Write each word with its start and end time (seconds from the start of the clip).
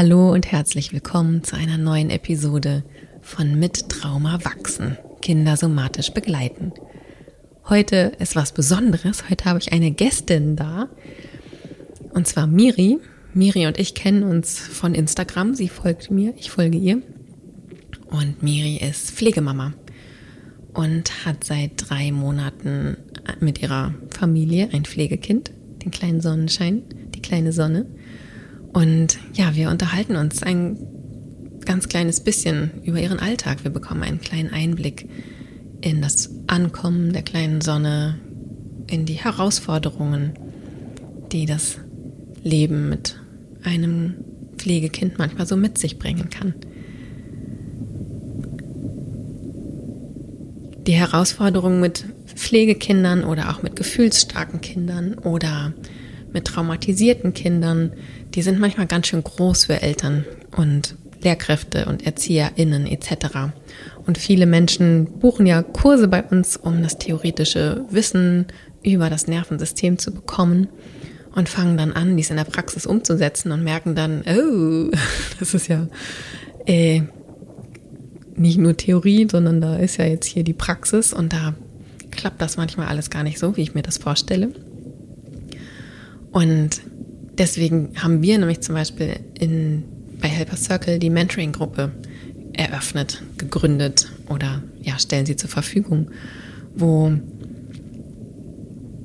Hallo 0.00 0.30
und 0.30 0.52
herzlich 0.52 0.92
willkommen 0.92 1.42
zu 1.42 1.56
einer 1.56 1.76
neuen 1.76 2.10
Episode 2.10 2.84
von 3.20 3.58
Mit 3.58 3.88
Trauma 3.88 4.38
wachsen, 4.44 4.96
Kinder 5.20 5.56
somatisch 5.56 6.12
begleiten. 6.12 6.70
Heute 7.68 8.12
ist 8.20 8.36
was 8.36 8.52
Besonderes. 8.52 9.28
Heute 9.28 9.46
habe 9.46 9.58
ich 9.58 9.72
eine 9.72 9.90
Gästin 9.90 10.54
da. 10.54 10.88
Und 12.10 12.28
zwar 12.28 12.46
Miri. 12.46 13.00
Miri 13.34 13.66
und 13.66 13.76
ich 13.76 13.96
kennen 13.96 14.22
uns 14.22 14.60
von 14.60 14.94
Instagram. 14.94 15.56
Sie 15.56 15.68
folgt 15.68 16.12
mir, 16.12 16.32
ich 16.36 16.52
folge 16.52 16.78
ihr. 16.78 17.02
Und 18.06 18.40
Miri 18.40 18.76
ist 18.76 19.10
Pflegemama 19.10 19.74
und 20.74 21.26
hat 21.26 21.42
seit 21.42 21.72
drei 21.74 22.12
Monaten 22.12 22.98
mit 23.40 23.60
ihrer 23.60 23.94
Familie 24.16 24.68
ein 24.72 24.84
Pflegekind, 24.84 25.50
den 25.84 25.90
kleinen 25.90 26.20
Sonnenschein, 26.20 26.84
die 27.16 27.20
kleine 27.20 27.50
Sonne. 27.50 27.86
Und 28.72 29.18
ja, 29.34 29.54
wir 29.54 29.70
unterhalten 29.70 30.16
uns 30.16 30.42
ein 30.42 30.78
ganz 31.64 31.88
kleines 31.88 32.20
bisschen 32.20 32.70
über 32.84 33.00
ihren 33.00 33.18
Alltag. 33.18 33.64
Wir 33.64 33.70
bekommen 33.70 34.02
einen 34.02 34.20
kleinen 34.20 34.50
Einblick 34.50 35.08
in 35.80 36.02
das 36.02 36.30
Ankommen 36.46 37.12
der 37.12 37.22
kleinen 37.22 37.60
Sonne, 37.60 38.18
in 38.88 39.04
die 39.04 39.14
Herausforderungen, 39.14 40.32
die 41.30 41.46
das 41.46 41.78
Leben 42.42 42.88
mit 42.88 43.20
einem 43.62 44.14
Pflegekind 44.56 45.18
manchmal 45.18 45.46
so 45.46 45.56
mit 45.56 45.78
sich 45.78 45.98
bringen 45.98 46.30
kann. 46.30 46.54
Die 50.86 50.94
Herausforderungen 50.94 51.80
mit 51.80 52.06
Pflegekindern 52.34 53.24
oder 53.24 53.50
auch 53.50 53.62
mit 53.62 53.76
gefühlsstarken 53.76 54.60
Kindern 54.62 55.14
oder 55.14 55.74
mit 56.32 56.46
traumatisierten 56.46 57.34
Kindern, 57.34 57.92
die 58.34 58.42
sind 58.42 58.58
manchmal 58.58 58.86
ganz 58.86 59.06
schön 59.06 59.24
groß 59.24 59.66
für 59.66 59.82
Eltern 59.82 60.24
und 60.56 60.96
Lehrkräfte 61.22 61.86
und 61.86 62.06
ErzieherInnen 62.06 62.86
etc. 62.86 63.50
Und 64.06 64.18
viele 64.18 64.46
Menschen 64.46 65.06
buchen 65.18 65.46
ja 65.46 65.62
Kurse 65.62 66.08
bei 66.08 66.22
uns, 66.22 66.56
um 66.56 66.82
das 66.82 66.98
theoretische 66.98 67.84
Wissen 67.90 68.46
über 68.82 69.10
das 69.10 69.26
Nervensystem 69.26 69.98
zu 69.98 70.12
bekommen 70.12 70.68
und 71.34 71.48
fangen 71.48 71.76
dann 71.76 71.92
an, 71.92 72.16
dies 72.16 72.30
in 72.30 72.36
der 72.36 72.44
Praxis 72.44 72.86
umzusetzen 72.86 73.52
und 73.52 73.64
merken 73.64 73.94
dann, 73.94 74.22
oh, 74.22 74.90
das 75.38 75.54
ist 75.54 75.68
ja 75.68 75.88
äh, 76.66 77.02
nicht 78.36 78.58
nur 78.58 78.76
Theorie, 78.76 79.26
sondern 79.30 79.60
da 79.60 79.76
ist 79.76 79.96
ja 79.96 80.06
jetzt 80.06 80.26
hier 80.26 80.44
die 80.44 80.52
Praxis 80.52 81.12
und 81.12 81.32
da 81.32 81.54
klappt 82.10 82.40
das 82.40 82.56
manchmal 82.56 82.86
alles 82.86 83.10
gar 83.10 83.24
nicht 83.24 83.38
so, 83.38 83.56
wie 83.56 83.62
ich 83.62 83.74
mir 83.74 83.82
das 83.82 83.98
vorstelle. 83.98 84.50
Und 86.30 86.80
deswegen 87.38 87.90
haben 87.96 88.22
wir 88.22 88.38
nämlich 88.38 88.60
zum 88.60 88.74
Beispiel 88.74 89.20
in, 89.38 89.84
bei 90.20 90.28
Helper 90.28 90.56
Circle 90.56 90.98
die 90.98 91.10
Mentoring-Gruppe 91.10 91.92
eröffnet, 92.52 93.22
gegründet 93.38 94.10
oder 94.28 94.62
ja, 94.82 94.98
stellen 94.98 95.26
sie 95.26 95.36
zur 95.36 95.48
Verfügung, 95.48 96.10
wo 96.74 97.12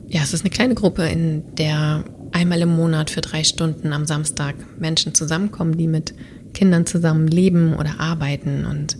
ja, 0.07 0.21
es 0.21 0.33
ist 0.33 0.41
eine 0.41 0.51
kleine 0.51 0.75
Gruppe, 0.75 1.07
in 1.07 1.55
der 1.55 2.03
einmal 2.31 2.61
im 2.61 2.75
Monat 2.75 3.09
für 3.09 3.21
drei 3.21 3.43
Stunden 3.43 3.93
am 3.93 4.05
Samstag 4.05 4.55
Menschen 4.79 5.15
zusammenkommen, 5.15 5.77
die 5.77 5.87
mit 5.87 6.13
Kindern 6.53 6.85
zusammen 6.85 7.27
leben 7.27 7.75
oder 7.75 7.99
arbeiten 7.99 8.65
und 8.65 8.97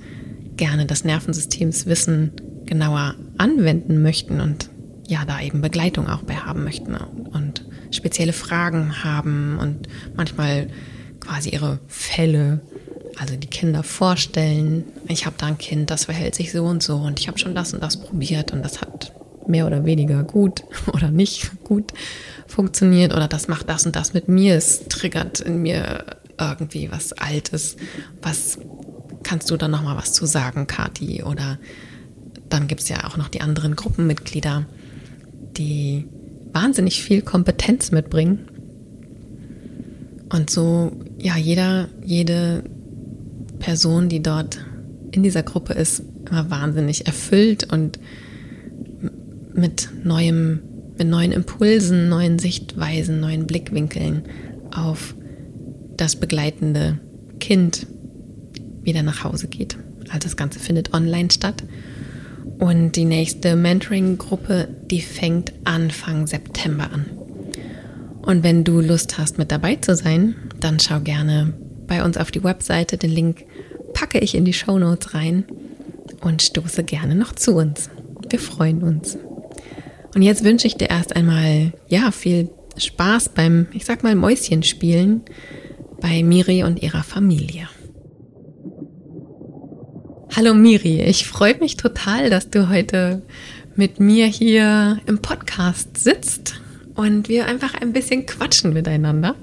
gerne 0.58 0.86
das 0.86 1.04
Nervensystemswissen 1.04 2.32
genauer 2.66 3.16
anwenden 3.38 4.02
möchten 4.02 4.40
und 4.40 4.70
ja, 5.08 5.26
da 5.26 5.42
eben 5.42 5.62
Begleitung 5.62 6.08
auch 6.08 6.24
bei 6.24 6.36
haben 6.36 6.64
möchten. 6.64 6.96
Und 6.96 7.43
spezielle 7.96 8.34
Fragen 8.34 9.04
haben 9.04 9.58
und 9.60 9.88
manchmal 10.16 10.68
quasi 11.20 11.50
ihre 11.50 11.80
Fälle, 11.88 12.62
also 13.18 13.36
die 13.36 13.48
Kinder 13.48 13.84
vorstellen. 13.84 14.86
Ich 15.08 15.26
habe 15.26 15.36
da 15.38 15.48
ein 15.48 15.58
Kind, 15.58 15.90
das 15.90 16.06
verhält 16.06 16.36
sich 16.36 16.52
so 16.52 16.66
und 16.66 16.84
so 16.84 16.98
und 16.98 17.20
ich 17.20 17.28
habe 17.28 17.40
schon 17.40 17.56
das 17.56 17.74
und 17.74 17.82
das 17.82 17.98
probiert 17.98 18.52
und 18.52 18.64
das 18.64 18.82
hat 18.82 19.14
mehr 19.48 19.68
oder 19.68 19.86
weniger 19.86 20.24
gut 20.24 20.64
oder 20.94 21.12
nicht 21.12 21.64
gut 21.64 21.94
funktioniert 22.48 23.14
oder 23.14 23.28
das 23.28 23.48
macht 23.48 23.70
das 23.70 23.86
und 23.86 23.96
das 23.96 24.14
mit 24.14 24.28
mir. 24.28 24.56
Es 24.56 24.88
triggert 24.88 25.40
in 25.40 25.62
mir 25.62 26.06
irgendwie 26.40 26.92
was 26.92 27.14
Altes. 27.14 27.78
Was 28.22 28.60
kannst 29.24 29.50
du 29.50 29.58
da 29.58 29.68
noch 29.68 29.84
mal 29.84 29.96
was 29.96 30.14
zu 30.14 30.26
sagen, 30.26 30.68
Kati? 30.68 31.24
Oder 31.24 31.58
dann 32.50 32.68
gibt 32.68 32.82
es 32.82 32.90
ja 32.90 33.06
auch 33.06 33.18
noch 33.18 33.30
die 33.30 33.42
anderen 33.42 33.76
Gruppenmitglieder, 33.76 34.66
die 35.58 36.08
wahnsinnig 36.54 37.02
viel 37.04 37.22
Kompetenz 37.22 37.92
mitbringen. 37.92 38.48
Und 40.32 40.50
so, 40.50 40.92
ja, 41.20 41.38
jeder, 41.38 41.90
jede 42.04 42.64
Person, 43.60 44.10
die 44.10 44.22
dort 44.22 44.60
in 45.12 45.24
dieser 45.24 45.44
Gruppe 45.44 45.74
ist, 45.74 46.04
immer 46.30 46.50
wahnsinnig 46.50 47.06
erfüllt 47.06 47.72
und 47.72 48.00
mit 49.54 49.90
neuem, 50.04 50.60
mit 50.98 51.08
neuen 51.08 51.32
Impulsen, 51.32 52.10
neuen 52.10 52.40
Sichtweisen, 52.40 53.20
neuen 53.20 53.46
Blickwinkeln 53.46 54.24
auf 54.76 55.16
das 55.98 56.16
begleitende 56.16 57.00
Kind 57.40 57.86
wieder 58.82 59.04
nach 59.04 59.24
Hause 59.24 59.48
geht. 59.48 59.78
Also 60.10 60.20
das 60.24 60.36
Ganze 60.36 60.60
findet 60.60 60.94
online 60.94 61.30
statt. 61.32 61.64
Und 62.60 62.96
die 62.96 63.06
nächste 63.06 63.56
Mentoring-Gruppe, 63.56 64.68
die 64.94 65.02
fängt 65.02 65.54
Anfang 65.64 66.28
September 66.28 66.92
an. 66.94 67.08
Und 68.22 68.44
wenn 68.44 68.64
du 68.64 68.80
Lust 68.80 69.18
hast, 69.18 69.40
mit 69.40 69.52
dabei 69.52 69.78
zu 69.78 69.96
sein, 69.96 70.36
dann 70.60 70.80
schau 70.80 71.00
gerne 71.00 71.52
bei 71.88 72.04
uns 72.04 72.16
auf 72.16 72.30
die 72.30 72.44
Webseite. 72.44 72.98
Den 72.98 73.10
Link 73.10 73.44
packe 73.96 74.20
ich 74.20 74.36
in 74.36 74.46
die 74.46 74.54
Show 74.54 74.78
Notes 74.78 75.16
rein 75.16 75.46
und 76.22 76.44
stoße 76.44 76.84
gerne 76.84 77.16
noch 77.16 77.34
zu 77.34 77.56
uns. 77.56 77.90
Wir 78.30 78.38
freuen 78.38 78.84
uns. 78.84 79.18
Und 80.14 80.22
jetzt 80.22 80.44
wünsche 80.44 80.68
ich 80.68 80.76
dir 80.76 80.92
erst 80.92 81.16
einmal, 81.16 81.74
ja, 81.88 82.12
viel 82.12 82.52
Spaß 82.78 83.30
beim, 83.30 83.66
ich 83.74 83.86
sag 83.86 84.04
mal, 84.04 84.14
Mäuschenspielen 84.14 85.24
bei 86.02 86.22
Miri 86.22 86.64
und 86.64 86.84
ihrer 86.84 87.02
Familie. 87.02 87.68
Hallo 90.36 90.54
Miri, 90.54 91.02
ich 91.02 91.26
freue 91.26 91.58
mich 91.58 91.78
total, 91.78 92.30
dass 92.30 92.52
du 92.52 92.70
heute 92.70 93.24
mit 93.76 94.00
mir 94.00 94.28
hier 94.28 95.00
im 95.06 95.20
Podcast 95.20 95.98
sitzt 95.98 96.56
und 96.96 97.30
wir 97.30 97.46
einfach 97.48 97.74
ein 97.74 97.94
bisschen 97.94 98.26
quatschen 98.26 98.74
miteinander. 98.74 99.36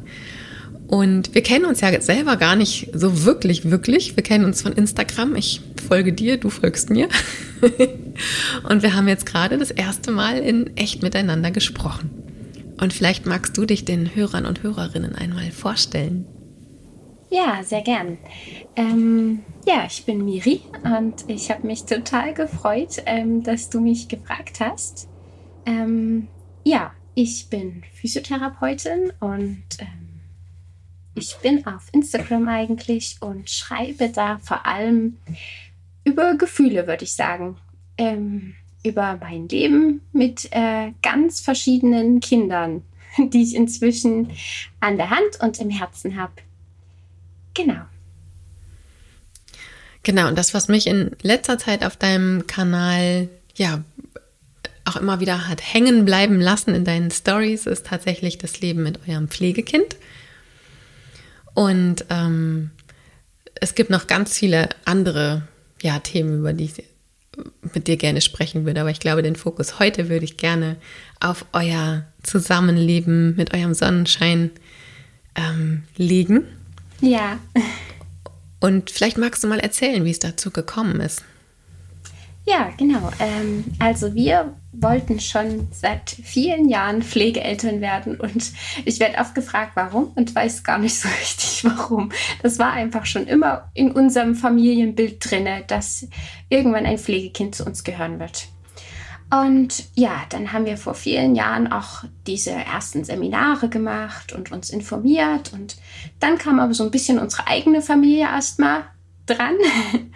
Und 0.87 1.35
wir 1.37 1.43
kennen 1.43 1.67
uns 1.67 1.81
ja 1.81 2.01
selber 2.01 2.37
gar 2.37 2.57
nicht 2.57 2.91
so 2.93 3.25
wirklich, 3.25 3.71
wirklich. 3.71 4.17
Wir 4.17 4.25
kennen 4.25 4.45
uns 4.45 4.63
von 4.63 4.73
Instagram. 4.73 5.37
Ich 5.37 5.61
folge 5.89 6.13
dir, 6.13 6.37
du 6.37 6.51
folgst 6.51 6.91
mir. 6.91 7.09
und 8.69 8.83
wir 8.83 8.95
haben 8.97 9.07
jetzt 9.07 9.25
gerade 9.25 9.57
das 9.57 9.71
erste 9.71 10.11
Mal 10.11 10.39
in 10.39 10.77
echt 10.77 11.03
miteinander 11.03 11.53
gesprochen. 11.53 12.11
Und 12.81 12.93
vielleicht 12.93 13.25
magst 13.25 13.57
du 13.57 13.67
dich 13.67 13.85
den 13.85 14.17
Hörern 14.17 14.47
und 14.47 14.65
Hörerinnen 14.65 15.15
einmal 15.15 15.53
vorstellen. 15.53 16.27
Ja, 17.31 17.63
sehr 17.63 17.83
gern. 17.83 18.19
Ähm, 18.75 19.45
ja, 19.65 19.85
ich 19.87 20.05
bin 20.05 20.25
Miri 20.25 20.63
und 20.83 21.25
ich 21.29 21.51
habe 21.51 21.65
mich 21.65 21.85
total 21.85 22.35
gefreut, 22.35 23.03
ähm, 23.07 23.45
dass 23.45 23.71
du 23.71 23.81
mich 23.81 24.09
gefragt 24.09 24.59
hast. 24.59 25.09
Ähm, 25.65 26.27
ja, 26.65 26.93
ich 27.15 27.49
bin 27.49 27.85
Physiotherapeutin 27.95 29.13
und 29.21 29.63
ähm, 29.79 30.21
ich 31.15 31.37
bin 31.37 31.67
auf 31.67 31.89
Instagram 31.93 32.49
eigentlich 32.49 33.19
und 33.21 33.49
schreibe 33.49 34.09
da 34.09 34.39
vor 34.39 34.67
allem 34.67 35.19
über 36.03 36.35
Gefühle, 36.35 36.89
würde 36.89 37.05
ich 37.05 37.15
sagen. 37.15 37.59
Ähm, 37.97 38.55
über 38.85 39.19
mein 39.21 39.47
Leben 39.49 40.01
mit 40.13 40.49
äh, 40.53 40.93
ganz 41.03 41.41
verschiedenen 41.41 42.21
Kindern, 42.21 42.83
die 43.19 43.43
ich 43.43 43.55
inzwischen 43.55 44.31
an 44.81 44.97
der 44.97 45.11
Hand 45.11 45.41
und 45.41 45.61
im 45.61 45.71
Herzen 45.71 46.21
habe. 46.21 46.33
Genau. 47.55 47.81
Genau, 50.03 50.29
und 50.29 50.39
das, 50.39 50.55
was 50.55 50.69
mich 50.69 50.87
in 50.87 51.11
letzter 51.23 51.59
Zeit 51.59 51.85
auf 51.85 51.97
deinem 51.97 52.47
Kanal, 52.47 53.29
ja, 53.55 53.85
auch 54.85 54.97
immer 54.97 55.21
wieder 55.21 55.47
hat 55.47 55.61
hängen 55.63 56.05
bleiben 56.05 56.41
lassen 56.41 56.75
in 56.75 56.85
deinen 56.85 57.11
Stories, 57.11 57.67
ist 57.67 57.87
tatsächlich 57.87 58.39
das 58.39 58.61
Leben 58.61 58.83
mit 58.83 59.07
eurem 59.07 59.29
Pflegekind. 59.29 59.97
Und 61.55 62.07
ähm, 62.09 62.71
es 63.57 63.75
gibt 63.75 63.91
noch 63.91 64.07
ganz 64.07 64.37
viele 64.37 64.71
andere 64.85 65.43
ja, 65.83 65.99
Themen, 65.99 66.39
über 66.39 66.53
die 66.53 66.65
ich 66.65 66.85
mit 67.75 67.87
dir 67.87 67.97
gerne 67.97 68.21
sprechen 68.21 68.65
würde. 68.65 68.81
Aber 68.81 68.91
ich 68.91 69.01
glaube, 69.01 69.23
den 69.23 69.37
Fokus 69.37 69.79
heute 69.79 70.09
würde 70.09 70.25
ich 70.25 70.37
gerne 70.37 70.77
auf 71.21 71.45
euer 71.53 72.07
Zusammenleben 72.23 73.37
mit 73.37 73.55
eurem 73.55 73.75
Sonnenschein 73.75 74.51
ähm, 75.37 75.85
legen. 75.97 76.45
Ja. 77.01 77.39
Und 78.61 78.91
vielleicht 78.91 79.19
magst 79.19 79.43
du 79.43 79.49
mal 79.49 79.61
erzählen, 79.61 80.05
wie 80.05 80.11
es 80.11 80.19
dazu 80.19 80.51
gekommen 80.51 81.01
ist. 81.01 81.25
Ja, 82.47 82.71
genau. 82.77 83.11
Ähm, 83.21 83.65
also 83.79 84.15
wir 84.15 84.55
wollten 84.73 85.21
schon 85.21 85.69
seit 85.73 86.11
vielen 86.11 86.69
Jahren 86.69 87.03
Pflegeeltern 87.03 87.81
werden 87.81 88.19
und 88.19 88.53
ich 88.85 88.99
werde 88.99 89.19
oft 89.19 89.35
gefragt, 89.35 89.73
warum 89.75 90.13
und 90.15 90.35
weiß 90.35 90.65
gar 90.65 90.79
nicht 90.79 90.99
so 90.99 91.09
richtig 91.21 91.65
warum. 91.65 92.11
Das 92.43 92.59
war 92.59 92.73
einfach 92.73 93.07
schon 93.07 93.27
immer 93.27 93.71
in 93.75 93.93
unserem 93.93 94.35
Familienbild 94.35 95.19
drinne, 95.21 95.65
dass 95.67 96.09
irgendwann 96.49 96.87
ein 96.87 96.99
Pflegekind 96.99 97.55
zu 97.55 97.65
uns 97.65 97.85
gehören 97.85 98.19
wird. 98.19 98.49
Und 99.30 99.84
ja, 99.94 100.22
dann 100.30 100.53
haben 100.53 100.66
wir 100.66 100.77
vor 100.77 100.94
vielen 100.94 101.36
Jahren 101.36 101.71
auch 101.71 102.04
diese 102.27 102.50
ersten 102.50 103.04
Seminare 103.04 103.68
gemacht 103.68 104.32
und 104.32 104.50
uns 104.50 104.71
informiert. 104.71 105.53
Und 105.53 105.77
dann 106.18 106.36
kam 106.36 106.59
aber 106.59 106.74
so 106.74 106.82
ein 106.82 106.91
bisschen 106.91 107.18
unsere 107.18 107.47
eigene 107.47 107.80
Familie 107.80 108.24
erstmal 108.24 108.84
dran. 109.27 109.54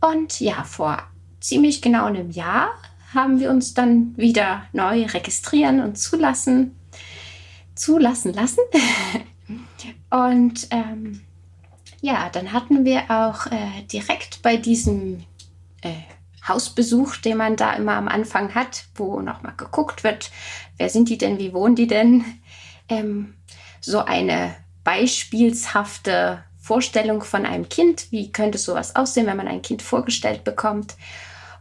Und 0.00 0.40
ja, 0.40 0.64
vor 0.64 0.98
ziemlich 1.40 1.80
genau 1.80 2.06
einem 2.06 2.30
Jahr 2.30 2.70
haben 3.14 3.38
wir 3.38 3.50
uns 3.50 3.74
dann 3.74 4.16
wieder 4.16 4.64
neu 4.72 5.04
registrieren 5.04 5.80
und 5.80 5.96
zulassen, 5.96 6.74
zulassen 7.74 8.32
lassen. 8.32 8.60
und 10.10 10.66
ähm, 10.70 11.20
ja, 12.00 12.30
dann 12.30 12.52
hatten 12.52 12.84
wir 12.84 13.02
auch 13.10 13.46
äh, 13.46 13.82
direkt 13.92 14.42
bei 14.42 14.56
diesem 14.56 15.24
äh, 15.82 15.92
Hausbesuch, 16.46 17.16
den 17.16 17.36
man 17.36 17.56
da 17.56 17.72
immer 17.74 17.94
am 17.94 18.08
Anfang 18.08 18.54
hat, 18.54 18.84
wo 18.94 19.20
nochmal 19.20 19.54
geguckt 19.56 20.04
wird, 20.04 20.30
wer 20.76 20.88
sind 20.88 21.08
die 21.08 21.18
denn, 21.18 21.38
wie 21.38 21.52
wohnen 21.52 21.76
die 21.76 21.86
denn, 21.86 22.24
ähm, 22.88 23.34
so 23.80 24.00
eine 24.00 24.56
beispielshafte 24.84 26.44
Vorstellung 26.58 27.22
von 27.22 27.44
einem 27.44 27.68
Kind, 27.68 28.10
wie 28.12 28.30
könnte 28.30 28.58
sowas 28.58 28.94
aussehen, 28.96 29.26
wenn 29.26 29.36
man 29.36 29.48
ein 29.48 29.62
Kind 29.62 29.82
vorgestellt 29.82 30.44
bekommt. 30.44 30.94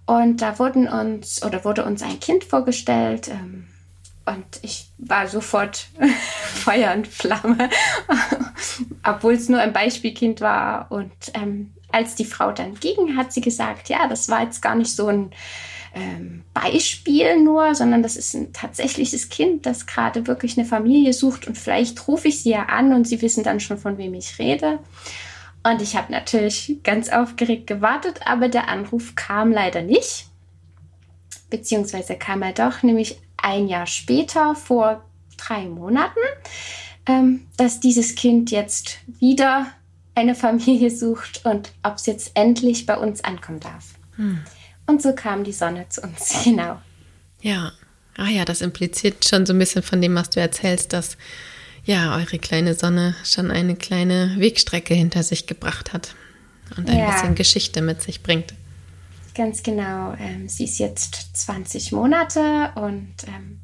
Und 0.06 0.42
da 0.42 0.60
wurden 0.60 0.88
uns 0.88 1.44
oder 1.44 1.64
wurde 1.66 1.86
uns 1.86 2.02
ein 2.04 2.20
Kind 2.20 2.44
vorgestellt. 2.44 3.28
Ähm, 3.28 3.68
und 4.26 4.46
ich 4.62 4.92
war 4.98 5.28
sofort 5.28 5.88
Feuer 6.54 6.94
und 6.94 7.08
Flamme, 7.08 7.70
obwohl 9.04 9.34
es 9.34 9.50
nur 9.50 9.60
ein 9.60 9.74
Beispielkind 9.74 10.42
war. 10.42 10.92
Und 10.92 11.12
ähm, 11.34 11.74
als 11.92 12.16
die 12.16 12.26
Frau 12.26 12.52
dann 12.52 12.76
ging, 12.76 13.18
hat 13.18 13.34
sie 13.34 13.42
gesagt, 13.42 13.90
ja, 13.90 14.08
das 14.08 14.30
war 14.30 14.44
jetzt 14.44 14.62
gar 14.62 14.76
nicht 14.76 14.96
so 14.96 15.08
ein 15.08 15.32
ähm, 15.94 16.44
Beispiel 16.54 17.40
nur, 17.42 17.76
sondern 17.76 18.02
das 18.02 18.16
ist 18.16 18.34
ein 18.34 18.54
tatsächliches 18.54 19.30
Kind, 19.30 19.66
das 19.66 19.88
gerade 19.88 20.28
wirklich 20.28 20.58
eine 20.58 20.66
Familie 20.66 21.14
sucht 21.14 21.48
und 21.48 21.58
vielleicht 21.58 22.08
rufe 22.08 22.30
ich 22.30 22.42
sie 22.42 22.52
ja 22.52 22.64
an 22.68 22.94
und 22.94 23.08
sie 23.08 23.22
wissen 23.22 23.44
dann 23.44 23.60
schon, 23.60 23.78
von 23.78 23.98
wem 23.98 24.14
ich 24.14 24.40
rede. 24.40 24.80
Und 25.64 25.82
ich 25.82 25.96
habe 25.96 26.12
natürlich 26.12 26.80
ganz 26.84 27.10
aufgeregt 27.10 27.68
gewartet, 27.68 28.22
aber 28.26 28.48
der 28.48 28.68
Anruf 28.68 29.16
kam 29.16 29.52
leider 29.52 29.82
nicht. 29.82 30.26
Beziehungsweise 31.50 32.16
kam 32.16 32.42
er 32.42 32.54
doch, 32.54 32.82
nämlich 32.82 33.20
ein 33.38 33.68
Jahr 33.68 33.86
später, 33.86 34.56
vor 34.56 35.04
drei 35.38 35.66
Monaten, 35.66 36.20
ähm, 37.06 37.48
dass 37.58 37.80
dieses 37.80 38.16
Kind 38.16 38.50
jetzt 38.52 39.00
wieder 39.20 39.68
eine 40.16 40.36
Familie 40.36 40.90
sucht 40.90 41.46
und 41.46 41.72
ob 41.84 41.96
es 41.96 42.06
jetzt 42.06 42.32
endlich 42.36 42.86
bei 42.86 42.98
uns 42.98 43.24
ankommen 43.24 43.60
darf. 43.60 43.86
Hm. 44.16 44.42
Und 44.88 45.02
so 45.02 45.14
kam 45.14 45.44
die 45.44 45.54
Sonne 45.54 45.88
zu 45.90 46.02
uns, 46.02 46.36
genau. 46.44 46.82
Ja, 47.42 47.72
ah 48.18 48.28
ja, 48.28 48.46
das 48.46 48.62
impliziert 48.62 49.28
schon 49.28 49.46
so 49.46 49.54
ein 49.54 49.60
bisschen 49.60 49.84
von 49.84 50.02
dem, 50.02 50.16
was 50.16 50.30
du 50.30 50.40
erzählst, 50.40 50.94
dass 50.94 51.18
ja, 51.84 52.16
eure 52.16 52.38
kleine 52.38 52.76
Sonne 52.76 53.16
schon 53.24 53.50
eine 53.50 53.76
kleine 53.76 54.36
Wegstrecke 54.38 54.94
hinter 54.94 55.24
sich 55.24 55.48
gebracht 55.48 55.94
hat 55.94 56.16
und 56.78 56.90
ein 56.90 57.00
ja. 57.00 57.12
bisschen 57.12 57.36
Geschichte 57.36 57.82
mit 57.82 58.02
sich 58.02 58.22
bringt. 58.22 58.54
Ganz 59.34 59.64
genau. 59.64 60.14
Ähm, 60.20 60.48
sie 60.48 60.66
ist 60.66 60.78
jetzt 60.78 61.38
20 61.38 61.92
Monate 61.94 62.72
und 62.76 63.14
ähm, 63.28 63.62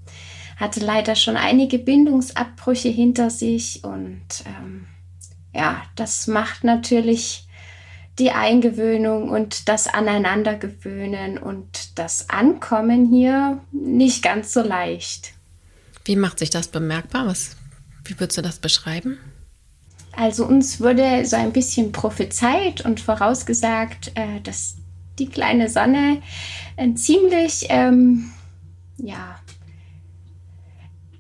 hatte 0.56 0.80
leider 0.80 1.16
schon 1.16 1.38
einige 1.38 1.78
Bindungsabbrüche 1.78 2.90
hinter 2.90 3.30
sich 3.30 3.84
und 3.84 4.26
ähm, 4.46 4.88
ja, 5.58 5.82
das 5.96 6.28
macht 6.28 6.64
natürlich 6.64 7.48
die 8.20 8.32
Eingewöhnung 8.32 9.30
und 9.30 9.68
das 9.68 9.88
Aneinandergewöhnen 9.88 11.38
und 11.38 11.98
das 11.98 12.30
Ankommen 12.30 13.10
hier 13.10 13.60
nicht 13.72 14.24
ganz 14.24 14.54
so 14.54 14.62
leicht. 14.62 15.34
Wie 16.06 16.16
macht 16.16 16.40
sich 16.40 16.52
das 16.52 16.68
bemerkbar? 16.68 17.26
Was, 17.28 17.58
wie 18.06 18.20
würdest 18.20 18.38
du 18.38 18.42
das 18.44 18.60
beschreiben? 18.60 19.18
Also 20.12 20.46
uns 20.46 20.80
wurde 20.80 21.26
so 21.26 21.36
ein 21.36 21.54
bisschen 21.54 21.92
prophezeit 21.92 22.82
und 22.82 23.00
vorausgesagt, 23.00 24.12
äh, 24.16 24.42
dass 24.42 24.76
die 25.20 25.28
kleine 25.28 25.70
Sonne 25.70 26.22
ein 26.76 26.98
ziemlich 26.98 27.66
ähm, 27.70 28.32
ja, 28.98 29.40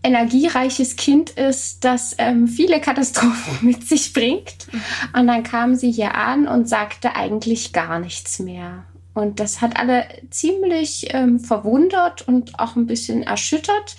energiereiches 0.07 0.95
Kind 0.95 1.31
ist, 1.31 1.83
das 1.83 2.15
ähm, 2.17 2.47
viele 2.47 2.79
Katastrophen 2.79 3.57
mit 3.61 3.87
sich 3.87 4.13
bringt. 4.13 4.67
Und 5.13 5.27
dann 5.27 5.43
kam 5.43 5.75
sie 5.75 5.91
hier 5.91 6.15
an 6.15 6.47
und 6.47 6.69
sagte 6.69 7.15
eigentlich 7.15 7.73
gar 7.73 7.99
nichts 7.99 8.39
mehr. 8.39 8.85
Und 9.13 9.39
das 9.39 9.61
hat 9.61 9.79
alle 9.79 10.05
ziemlich 10.29 11.07
ähm, 11.13 11.39
verwundert 11.39 12.27
und 12.27 12.59
auch 12.59 12.75
ein 12.75 12.85
bisschen 12.85 13.23
erschüttert, 13.23 13.97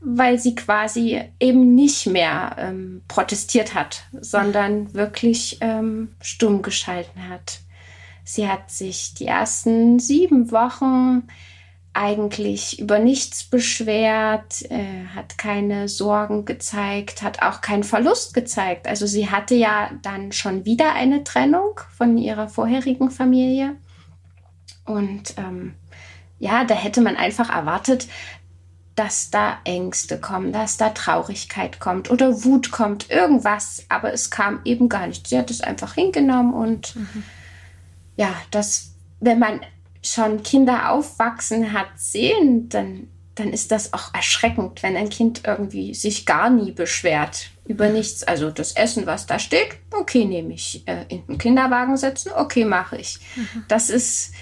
weil 0.00 0.38
sie 0.38 0.54
quasi 0.54 1.20
eben 1.38 1.74
nicht 1.74 2.06
mehr 2.06 2.56
ähm, 2.58 3.02
protestiert 3.06 3.74
hat, 3.74 4.04
sondern 4.18 4.94
wirklich 4.94 5.58
ähm, 5.60 6.14
stumm 6.20 6.62
geschalten 6.62 7.28
hat. 7.28 7.60
Sie 8.24 8.48
hat 8.48 8.70
sich 8.70 9.14
die 9.14 9.26
ersten 9.26 9.98
sieben 10.00 10.50
Wochen 10.50 11.28
eigentlich 11.96 12.78
über 12.78 12.98
nichts 12.98 13.44
beschwert, 13.44 14.70
äh, 14.70 15.06
hat 15.14 15.38
keine 15.38 15.88
Sorgen 15.88 16.44
gezeigt, 16.44 17.22
hat 17.22 17.42
auch 17.42 17.62
keinen 17.62 17.84
Verlust 17.84 18.34
gezeigt. 18.34 18.86
Also 18.86 19.06
sie 19.06 19.30
hatte 19.30 19.54
ja 19.54 19.90
dann 20.02 20.32
schon 20.32 20.66
wieder 20.66 20.92
eine 20.92 21.24
Trennung 21.24 21.80
von 21.96 22.18
ihrer 22.18 22.48
vorherigen 22.48 23.10
Familie. 23.10 23.76
Und 24.84 25.34
ähm, 25.38 25.74
ja, 26.38 26.64
da 26.64 26.74
hätte 26.74 27.00
man 27.00 27.16
einfach 27.16 27.48
erwartet, 27.48 28.08
dass 28.94 29.30
da 29.30 29.58
Ängste 29.64 30.18
kommen, 30.20 30.52
dass 30.52 30.76
da 30.76 30.90
Traurigkeit 30.90 31.80
kommt 31.80 32.10
oder 32.10 32.44
Wut 32.44 32.70
kommt, 32.70 33.10
irgendwas. 33.10 33.86
Aber 33.88 34.12
es 34.12 34.30
kam 34.30 34.60
eben 34.64 34.88
gar 34.90 35.06
nicht. 35.06 35.26
Sie 35.26 35.38
hat 35.38 35.50
es 35.50 35.62
einfach 35.62 35.94
hingenommen 35.94 36.52
und 36.52 36.96
mhm. 36.96 37.22
ja, 38.16 38.34
das, 38.50 38.92
wenn 39.20 39.38
man 39.38 39.60
schon 40.06 40.42
Kinder 40.42 40.90
aufwachsen 40.92 41.72
hat 41.72 41.88
sehen, 41.96 42.68
dann, 42.68 43.08
dann 43.34 43.52
ist 43.52 43.70
das 43.70 43.92
auch 43.92 44.14
erschreckend, 44.14 44.82
wenn 44.82 44.96
ein 44.96 45.08
Kind 45.08 45.42
irgendwie 45.46 45.94
sich 45.94 46.26
gar 46.26 46.50
nie 46.50 46.72
beschwert 46.72 47.50
über 47.66 47.88
nichts. 47.88 48.22
Also 48.22 48.50
das 48.50 48.72
Essen, 48.72 49.06
was 49.06 49.26
da 49.26 49.38
steht, 49.38 49.76
okay, 49.90 50.24
nehme 50.24 50.54
ich. 50.54 50.86
Äh, 50.86 51.04
in 51.08 51.26
den 51.26 51.38
Kinderwagen 51.38 51.96
setzen, 51.96 52.32
okay, 52.34 52.64
mache 52.64 52.96
ich. 52.96 53.18
Mhm. 53.36 53.64
Das 53.68 53.90
ist 53.90 54.32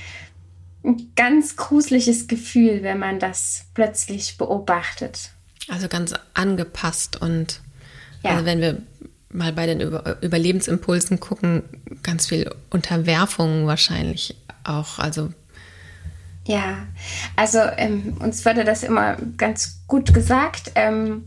ein 0.84 1.12
ganz 1.16 1.56
gruseliges 1.56 2.26
Gefühl, 2.26 2.82
wenn 2.82 2.98
man 2.98 3.18
das 3.18 3.66
plötzlich 3.74 4.36
beobachtet. 4.36 5.30
Also 5.68 5.88
ganz 5.88 6.12
angepasst 6.34 7.20
und 7.20 7.60
ja. 8.22 8.32
also 8.32 8.44
wenn 8.44 8.60
wir 8.60 8.82
mal 9.30 9.52
bei 9.52 9.66
den 9.66 9.80
Über 9.80 10.22
Überlebensimpulsen 10.22 11.20
gucken, 11.20 11.62
ganz 12.02 12.26
viel 12.26 12.50
Unterwerfung 12.70 13.66
wahrscheinlich 13.66 14.36
auch. 14.62 14.98
Also 14.98 15.30
ja, 16.46 16.86
also 17.36 17.58
ähm, 17.76 18.16
uns 18.20 18.44
wurde 18.44 18.64
das 18.64 18.82
immer 18.82 19.16
ganz 19.36 19.80
gut 19.86 20.12
gesagt. 20.12 20.72
Ähm, 20.74 21.24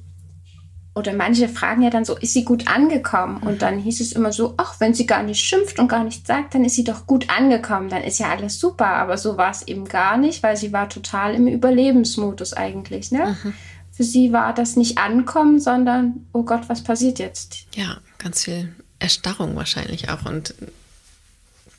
oder 0.97 1.13
manche 1.13 1.47
fragen 1.47 1.83
ja 1.83 1.91
dann 1.91 2.05
so, 2.05 2.17
ist 2.17 2.33
sie 2.33 2.43
gut 2.43 2.67
angekommen? 2.67 3.37
Und 3.37 3.61
dann 3.61 3.77
hieß 3.77 4.01
es 4.01 4.13
immer 4.13 4.33
so, 4.33 4.55
ach, 4.57 4.79
wenn 4.79 4.95
sie 4.95 5.05
gar 5.05 5.21
nicht 5.21 5.39
schimpft 5.39 5.77
und 5.77 5.87
gar 5.87 6.03
nichts 6.03 6.27
sagt, 6.27 6.55
dann 6.55 6.65
ist 6.65 6.75
sie 6.75 6.83
doch 6.83 7.05
gut 7.05 7.29
angekommen, 7.29 7.89
dann 7.89 8.03
ist 8.03 8.17
ja 8.17 8.29
alles 8.29 8.59
super. 8.59 8.87
Aber 8.87 9.17
so 9.17 9.37
war 9.37 9.51
es 9.51 9.61
eben 9.67 9.85
gar 9.85 10.17
nicht, 10.17 10.41
weil 10.41 10.57
sie 10.57 10.73
war 10.73 10.89
total 10.89 11.35
im 11.35 11.47
Überlebensmodus 11.47 12.53
eigentlich. 12.53 13.11
Ne? 13.11 13.37
Mhm. 13.43 13.53
Für 13.91 14.03
sie 14.03 14.33
war 14.33 14.55
das 14.55 14.75
nicht 14.75 14.97
ankommen, 14.97 15.59
sondern, 15.59 16.25
oh 16.33 16.41
Gott, 16.43 16.67
was 16.67 16.83
passiert 16.83 17.19
jetzt? 17.19 17.67
Ja, 17.75 17.97
ganz 18.17 18.45
viel 18.45 18.73
Erstarrung 18.97 19.55
wahrscheinlich 19.55 20.09
auch 20.09 20.25
und 20.25 20.55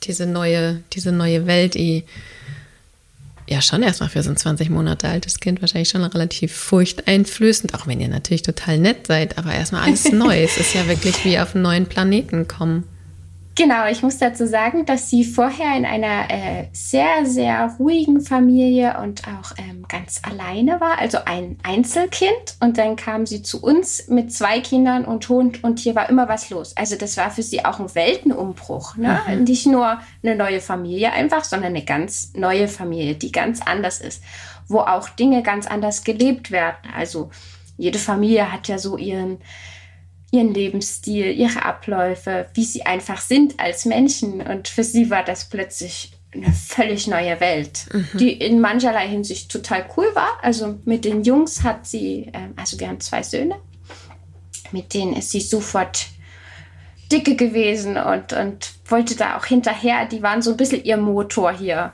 diese 0.03 0.25
neue, 0.25 0.81
diese 0.93 1.11
neue 1.11 1.45
Welt, 1.45 1.73
die 1.73 2.05
ja 3.49 3.61
schon 3.61 3.83
erstmal 3.83 4.09
für 4.09 4.21
so 4.23 4.29
ein 4.29 4.37
20 4.37 4.69
Monate 4.69 5.07
altes 5.07 5.39
Kind 5.39 5.61
wahrscheinlich 5.61 5.89
schon 5.89 6.03
relativ 6.03 6.53
furchteinflößend, 6.53 7.73
auch 7.73 7.87
wenn 7.87 7.99
ihr 7.99 8.07
natürlich 8.07 8.43
total 8.43 8.77
nett 8.77 9.07
seid, 9.07 9.37
aber 9.37 9.53
erstmal 9.53 9.83
alles 9.83 10.05
neu. 10.11 10.43
es 10.43 10.57
ist 10.57 10.73
ja 10.73 10.87
wirklich 10.87 11.25
wie 11.25 11.39
auf 11.39 11.55
einen 11.55 11.63
neuen 11.63 11.85
Planeten 11.87 12.47
kommen. 12.47 12.83
Genau, 13.59 13.87
ich 13.87 14.03
muss 14.03 14.17
dazu 14.17 14.47
sagen, 14.47 14.85
dass 14.85 15.09
sie 15.09 15.25
vorher 15.25 15.75
in 15.75 15.85
einer 15.85 16.31
äh, 16.31 16.67
sehr, 16.71 17.25
sehr 17.25 17.75
ruhigen 17.77 18.21
Familie 18.21 18.97
und 19.03 19.23
auch 19.27 19.51
ähm, 19.57 19.85
ganz 19.89 20.21
alleine 20.23 20.79
war, 20.79 20.97
also 20.97 21.17
ein 21.25 21.57
Einzelkind. 21.63 22.55
Und 22.61 22.77
dann 22.77 22.95
kam 22.95 23.25
sie 23.25 23.41
zu 23.41 23.61
uns 23.61 24.07
mit 24.07 24.31
zwei 24.31 24.61
Kindern 24.61 25.03
und 25.03 25.27
Hund 25.27 25.61
und 25.61 25.79
hier 25.79 25.93
war 25.93 26.07
immer 26.07 26.29
was 26.29 26.49
los. 26.49 26.77
Also 26.77 26.95
das 26.95 27.17
war 27.17 27.31
für 27.31 27.43
sie 27.43 27.65
auch 27.65 27.81
ein 27.81 27.93
Weltenumbruch. 27.93 28.95
Ne? 28.95 29.19
Mhm. 29.27 29.43
Nicht 29.43 29.65
nur 29.65 29.99
eine 30.23 30.37
neue 30.37 30.61
Familie 30.61 31.11
einfach, 31.11 31.43
sondern 31.43 31.75
eine 31.75 31.83
ganz 31.83 32.31
neue 32.35 32.69
Familie, 32.69 33.15
die 33.15 33.33
ganz 33.33 33.59
anders 33.61 33.99
ist, 33.99 34.23
wo 34.69 34.79
auch 34.79 35.09
Dinge 35.09 35.43
ganz 35.43 35.67
anders 35.67 36.05
gelebt 36.05 36.51
werden. 36.51 36.77
Also 36.95 37.29
jede 37.75 37.99
Familie 37.99 38.53
hat 38.53 38.69
ja 38.69 38.77
so 38.77 38.95
ihren 38.95 39.39
ihren 40.31 40.53
Lebensstil, 40.53 41.31
ihre 41.31 41.65
Abläufe, 41.65 42.47
wie 42.53 42.63
sie 42.63 42.85
einfach 42.85 43.21
sind 43.21 43.59
als 43.59 43.85
Menschen. 43.85 44.41
Und 44.41 44.67
für 44.67 44.83
sie 44.83 45.09
war 45.09 45.23
das 45.23 45.45
plötzlich 45.45 46.11
eine 46.31 46.51
völlig 46.51 47.07
neue 47.07 47.39
Welt, 47.39 47.87
mhm. 47.91 48.17
die 48.19 48.33
in 48.33 48.59
mancherlei 48.59 49.07
Hinsicht 49.07 49.51
total 49.51 49.85
cool 49.97 50.09
war. 50.13 50.37
Also 50.41 50.77
mit 50.85 51.05
den 51.05 51.23
Jungs 51.23 51.63
hat 51.63 51.87
sie, 51.87 52.29
ähm, 52.33 52.53
also 52.55 52.79
wir 52.79 52.87
haben 52.87 52.99
zwei 52.99 53.23
Söhne, 53.23 53.55
mit 54.71 54.93
denen 54.93 55.15
ist 55.15 55.31
sie 55.31 55.41
sofort 55.41 56.07
dicke 57.11 57.35
gewesen 57.35 57.97
und, 57.97 58.33
und 58.33 58.73
wollte 58.85 59.15
da 59.15 59.37
auch 59.37 59.45
hinterher. 59.45 60.05
Die 60.05 60.21
waren 60.21 60.43
so 60.43 60.51
ein 60.51 60.57
bisschen 60.57 60.83
ihr 60.83 60.97
Motor 60.97 61.51
hier. 61.51 61.93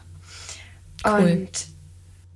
Cool. 1.05 1.13
Und 1.13 1.67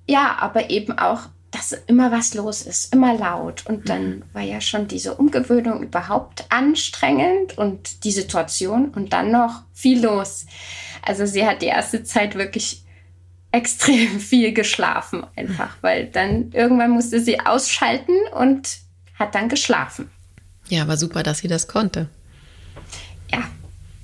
ja, 0.07 0.37
aber 0.39 0.69
eben 0.69 0.97
auch 0.97 1.23
dass 1.51 1.71
immer 1.87 2.11
was 2.11 2.33
los 2.33 2.61
ist, 2.61 2.93
immer 2.93 3.17
laut. 3.17 3.65
Und 3.65 3.89
dann 3.89 4.09
mhm. 4.09 4.23
war 4.33 4.41
ja 4.41 4.61
schon 4.61 4.87
diese 4.87 5.15
Umgewöhnung 5.15 5.83
überhaupt 5.83 6.45
anstrengend 6.49 7.57
und 7.57 8.03
die 8.03 8.11
Situation 8.11 8.89
und 8.89 9.13
dann 9.13 9.31
noch 9.31 9.63
viel 9.73 10.03
los. 10.03 10.45
Also 11.01 11.25
sie 11.25 11.45
hat 11.45 11.61
die 11.61 11.67
erste 11.67 12.03
Zeit 12.03 12.35
wirklich 12.35 12.83
extrem 13.51 14.19
viel 14.19 14.53
geschlafen 14.53 15.25
einfach, 15.35 15.77
weil 15.81 16.07
dann 16.07 16.51
irgendwann 16.51 16.91
musste 16.91 17.19
sie 17.19 17.39
ausschalten 17.39 18.15
und 18.33 18.79
hat 19.17 19.35
dann 19.35 19.49
geschlafen. 19.49 20.09
Ja, 20.69 20.87
war 20.87 20.97
super, 20.97 21.23
dass 21.23 21.39
sie 21.39 21.47
das 21.47 21.67
konnte. 21.67 22.09
Ja, 23.31 23.43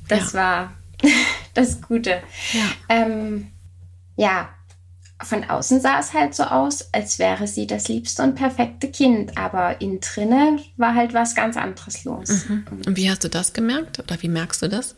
das 0.07 0.33
ja. 0.33 0.39
war 0.39 0.73
das 1.53 1.81
Gute. 1.81 2.21
Ja. 2.53 2.63
Ähm, 2.89 3.51
ja, 4.15 4.49
von 5.23 5.43
außen 5.45 5.79
sah 5.79 5.99
es 5.99 6.13
halt 6.13 6.35
so 6.35 6.43
aus, 6.43 6.93
als 6.93 7.19
wäre 7.19 7.47
sie 7.47 7.67
das 7.67 7.87
liebste 7.87 8.21
und 8.23 8.35
perfekte 8.35 8.89
Kind, 8.89 9.37
aber 9.37 9.79
innen 9.79 10.01
drinne 10.01 10.59
war 10.77 10.93
halt 10.93 11.13
was 11.13 11.35
ganz 11.35 11.55
anderes 11.55 12.03
los. 12.03 12.49
Mhm. 12.49 12.65
Und 12.85 12.97
wie 12.97 13.09
hast 13.09 13.23
du 13.23 13.29
das 13.29 13.53
gemerkt 13.53 13.99
oder 13.99 14.21
wie 14.21 14.27
merkst 14.27 14.61
du 14.61 14.67
das? 14.67 14.95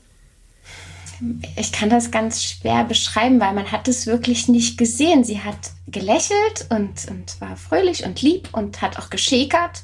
Ich 1.56 1.72
kann 1.72 1.90
das 1.90 2.12
ganz 2.12 2.44
schwer 2.44 2.84
beschreiben, 2.84 3.40
weil 3.40 3.54
man 3.54 3.72
hat 3.72 3.88
es 3.88 4.06
wirklich 4.06 4.48
nicht 4.48 4.78
gesehen. 4.78 5.24
Sie 5.24 5.42
hat 5.42 5.72
gelächelt 5.88 6.68
und, 6.70 7.08
und 7.10 7.42
war 7.42 7.56
fröhlich 7.56 8.06
und 8.06 8.22
lieb 8.22 8.50
und 8.54 8.82
hat 8.82 9.00
auch 9.00 9.10
geschäkert. 9.10 9.84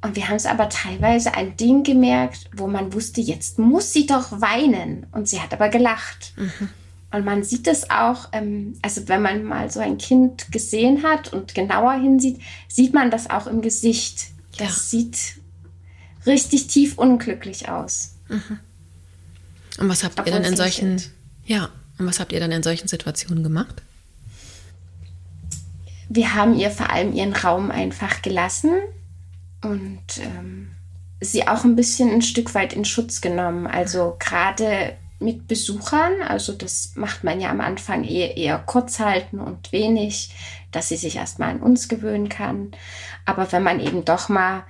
Und 0.00 0.16
wir 0.16 0.28
haben 0.28 0.36
es 0.36 0.46
aber 0.46 0.68
teilweise 0.68 1.34
ein 1.34 1.56
Ding 1.56 1.82
gemerkt, 1.82 2.50
wo 2.54 2.66
man 2.66 2.92
wusste, 2.92 3.20
jetzt 3.20 3.58
muss 3.58 3.92
sie 3.92 4.06
doch 4.06 4.40
weinen. 4.40 5.06
Und 5.12 5.28
sie 5.28 5.40
hat 5.40 5.52
aber 5.52 5.70
gelacht. 5.70 6.34
Mhm. 6.36 6.68
Und 7.14 7.24
man 7.24 7.44
sieht 7.44 7.68
es 7.68 7.90
auch, 7.90 8.28
ähm, 8.32 8.76
also 8.82 9.06
wenn 9.06 9.22
man 9.22 9.44
mal 9.44 9.70
so 9.70 9.78
ein 9.78 9.98
Kind 9.98 10.50
gesehen 10.50 11.04
hat 11.04 11.32
und 11.32 11.54
genauer 11.54 11.92
hinsieht, 11.92 12.40
sieht 12.66 12.92
man 12.92 13.12
das 13.12 13.30
auch 13.30 13.46
im 13.46 13.62
Gesicht. 13.62 14.32
Das 14.58 14.68
ja. 14.68 14.74
sieht 14.74 15.36
richtig 16.26 16.66
tief 16.66 16.98
unglücklich 16.98 17.68
aus. 17.68 18.16
Mhm. 18.28 18.58
Und 19.78 19.88
was 19.88 20.02
habt 20.02 20.18
Obwohl 20.18 20.32
ihr 20.32 20.40
dann 20.40 20.50
in 20.50 20.56
solchen, 20.56 21.00
ja, 21.44 21.68
und 21.98 22.06
was 22.06 22.18
habt 22.18 22.32
ihr 22.32 22.40
dann 22.40 22.50
in 22.50 22.64
solchen 22.64 22.88
Situationen 22.88 23.44
gemacht? 23.44 23.80
Wir 26.08 26.34
haben 26.34 26.56
ihr 26.56 26.72
vor 26.72 26.90
allem 26.90 27.12
ihren 27.12 27.32
Raum 27.32 27.70
einfach 27.70 28.22
gelassen 28.22 28.72
und 29.62 30.02
ähm, 30.18 30.72
sie 31.20 31.46
auch 31.46 31.62
ein 31.62 31.76
bisschen 31.76 32.10
ein 32.10 32.22
Stück 32.22 32.56
weit 32.56 32.72
in 32.72 32.84
Schutz 32.84 33.20
genommen. 33.20 33.68
Also 33.68 34.16
gerade 34.18 34.96
mit 35.18 35.48
Besuchern. 35.48 36.22
Also 36.26 36.52
das 36.52 36.92
macht 36.96 37.24
man 37.24 37.40
ja 37.40 37.50
am 37.50 37.60
Anfang 37.60 38.04
eher, 38.04 38.36
eher 38.36 38.58
kurz 38.58 38.98
halten 39.00 39.38
und 39.40 39.72
wenig, 39.72 40.30
dass 40.72 40.88
sie 40.88 40.96
sich 40.96 41.16
erstmal 41.16 41.50
an 41.50 41.60
uns 41.60 41.88
gewöhnen 41.88 42.28
kann. 42.28 42.72
Aber 43.24 43.50
wenn 43.52 43.62
man 43.62 43.80
eben 43.80 44.04
doch 44.04 44.28
mal 44.28 44.64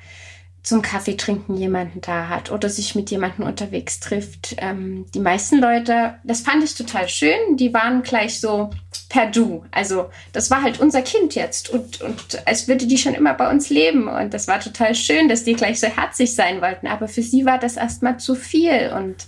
zum 0.64 0.80
Kaffee 0.80 1.16
trinken 1.16 1.56
jemanden 1.56 2.00
da 2.00 2.28
hat 2.28 2.50
oder 2.50 2.70
sich 2.70 2.94
mit 2.94 3.10
jemandem 3.10 3.46
unterwegs 3.46 4.00
trifft. 4.00 4.56
Ähm, 4.56 5.04
die 5.14 5.20
meisten 5.20 5.60
Leute, 5.60 6.14
das 6.24 6.40
fand 6.40 6.64
ich 6.64 6.74
total 6.74 7.06
schön, 7.06 7.58
die 7.58 7.74
waren 7.74 8.02
gleich 8.02 8.40
so 8.40 8.70
per 9.10 9.26
Du. 9.26 9.66
Also 9.70 10.08
das 10.32 10.50
war 10.50 10.62
halt 10.62 10.80
unser 10.80 11.02
Kind 11.02 11.34
jetzt 11.34 11.68
und, 11.68 12.00
und 12.00 12.46
als 12.46 12.66
würde 12.66 12.86
die 12.86 12.96
schon 12.96 13.12
immer 13.12 13.34
bei 13.34 13.50
uns 13.50 13.68
leben. 13.68 14.08
Und 14.08 14.32
das 14.32 14.48
war 14.48 14.58
total 14.58 14.94
schön, 14.94 15.28
dass 15.28 15.44
die 15.44 15.52
gleich 15.52 15.80
so 15.80 15.86
herzlich 15.86 16.34
sein 16.34 16.62
wollten. 16.62 16.86
Aber 16.86 17.08
für 17.08 17.22
sie 17.22 17.44
war 17.44 17.58
das 17.58 17.76
erstmal 17.76 18.16
zu 18.16 18.34
viel 18.34 18.90
und 18.96 19.26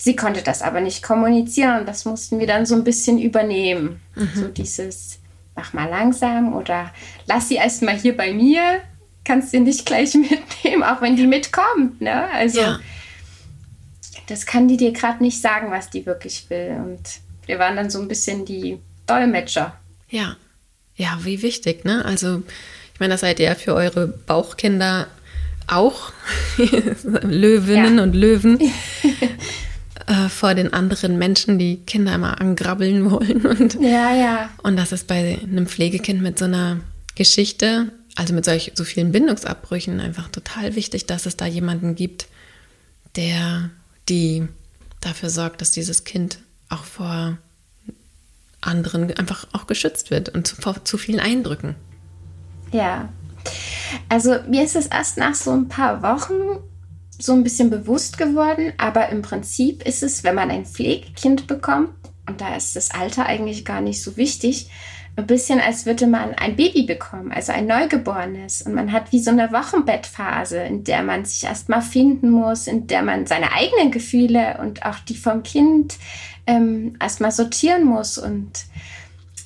Sie 0.00 0.14
konnte 0.14 0.42
das 0.42 0.62
aber 0.62 0.80
nicht 0.80 1.02
kommunizieren 1.02 1.80
und 1.80 1.88
das 1.88 2.04
mussten 2.04 2.38
wir 2.38 2.46
dann 2.46 2.66
so 2.66 2.76
ein 2.76 2.84
bisschen 2.84 3.18
übernehmen. 3.18 4.00
Mhm. 4.14 4.30
So 4.32 4.48
dieses, 4.48 5.18
mach 5.56 5.72
mal 5.72 5.90
langsam 5.90 6.54
oder 6.54 6.92
lass 7.26 7.48
sie 7.48 7.56
erst 7.56 7.82
mal 7.82 7.96
hier 7.98 8.16
bei 8.16 8.32
mir, 8.32 8.80
kannst 9.24 9.50
sie 9.50 9.58
nicht 9.58 9.84
gleich 9.84 10.14
mitnehmen, 10.14 10.84
auch 10.84 11.02
wenn 11.02 11.16
die 11.16 11.26
mitkommt. 11.26 12.00
Ne? 12.00 12.30
Also 12.32 12.60
ja. 12.60 12.78
das 14.28 14.46
kann 14.46 14.68
die 14.68 14.76
dir 14.76 14.92
gerade 14.92 15.20
nicht 15.20 15.40
sagen, 15.40 15.72
was 15.72 15.90
die 15.90 16.06
wirklich 16.06 16.48
will. 16.48 16.76
Und 16.78 17.00
wir 17.46 17.58
waren 17.58 17.74
dann 17.74 17.90
so 17.90 18.00
ein 18.00 18.06
bisschen 18.06 18.44
die 18.44 18.78
Dolmetscher. 19.06 19.76
Ja, 20.08 20.36
ja, 20.94 21.18
wie 21.22 21.42
wichtig, 21.42 21.84
ne? 21.84 22.04
Also 22.04 22.42
ich 22.94 23.00
meine, 23.00 23.14
das 23.14 23.20
seid 23.20 23.40
ihr 23.40 23.46
ja 23.46 23.54
für 23.54 23.74
eure 23.74 24.06
Bauchkinder 24.06 25.08
auch 25.66 26.12
Löwinnen 26.56 27.98
ja. 27.98 28.02
und 28.02 28.14
Löwen. 28.14 28.58
äh, 30.08 30.30
vor 30.30 30.54
den 30.54 30.72
anderen 30.72 31.18
Menschen, 31.18 31.58
die 31.58 31.76
Kinder 31.84 32.14
immer 32.14 32.40
angrabbeln 32.40 33.10
wollen. 33.10 33.44
Und, 33.44 33.74
ja, 33.74 34.14
ja. 34.14 34.50
Und 34.62 34.76
das 34.76 34.90
ist 34.92 35.06
bei 35.06 35.38
einem 35.42 35.66
Pflegekind 35.66 36.22
mit 36.22 36.38
so 36.38 36.46
einer 36.46 36.80
Geschichte, 37.14 37.92
also 38.16 38.32
mit 38.32 38.46
solch, 38.46 38.72
so 38.74 38.84
vielen 38.84 39.12
Bindungsabbrüchen, 39.12 40.00
einfach 40.00 40.28
total 40.28 40.76
wichtig, 40.76 41.04
dass 41.04 41.26
es 41.26 41.36
da 41.36 41.44
jemanden 41.44 41.94
gibt, 41.94 42.26
der 43.16 43.68
die 44.08 44.48
dafür 45.02 45.28
sorgt, 45.28 45.60
dass 45.60 45.72
dieses 45.72 46.04
Kind 46.04 46.38
auch 46.70 46.84
vor 46.84 47.36
anderen 48.62 49.12
einfach 49.14 49.46
auch 49.52 49.66
geschützt 49.66 50.10
wird 50.10 50.30
und 50.30 50.48
vor 50.48 50.84
zu 50.86 50.96
vielen 50.96 51.20
Eindrücken. 51.20 51.74
Ja. 52.72 53.10
Also 54.08 54.36
mir 54.48 54.64
ist 54.64 54.74
es 54.74 54.86
erst 54.86 55.18
nach 55.18 55.34
so 55.34 55.52
ein 55.52 55.68
paar 55.68 56.02
Wochen 56.02 56.62
so 57.18 57.32
ein 57.32 57.42
bisschen 57.42 57.70
bewusst 57.70 58.18
geworden, 58.18 58.72
aber 58.78 59.08
im 59.08 59.22
Prinzip 59.22 59.86
ist 59.86 60.02
es, 60.02 60.24
wenn 60.24 60.34
man 60.34 60.50
ein 60.50 60.64
Pflegekind 60.64 61.46
bekommt, 61.46 61.90
und 62.26 62.40
da 62.40 62.54
ist 62.54 62.76
das 62.76 62.90
Alter 62.90 63.26
eigentlich 63.26 63.64
gar 63.64 63.80
nicht 63.80 64.02
so 64.02 64.16
wichtig, 64.16 64.70
ein 65.18 65.26
bisschen, 65.26 65.60
als 65.60 65.84
würde 65.84 66.06
man 66.06 66.34
ein 66.34 66.54
Baby 66.54 66.84
bekommen, 66.84 67.32
also 67.32 67.50
ein 67.50 67.66
Neugeborenes. 67.66 68.62
Und 68.62 68.74
man 68.74 68.92
hat 68.92 69.10
wie 69.10 69.20
so 69.20 69.32
eine 69.32 69.50
Wochenbettphase, 69.50 70.58
in 70.58 70.84
der 70.84 71.02
man 71.02 71.24
sich 71.24 71.42
erstmal 71.44 71.82
finden 71.82 72.30
muss, 72.30 72.68
in 72.68 72.86
der 72.86 73.02
man 73.02 73.26
seine 73.26 73.52
eigenen 73.52 73.90
Gefühle 73.90 74.58
und 74.60 74.84
auch 74.84 75.00
die 75.00 75.16
vom 75.16 75.42
Kind 75.42 75.96
ähm, 76.46 76.96
erstmal 77.00 77.32
sortieren 77.32 77.84
muss 77.84 78.16
und 78.16 78.66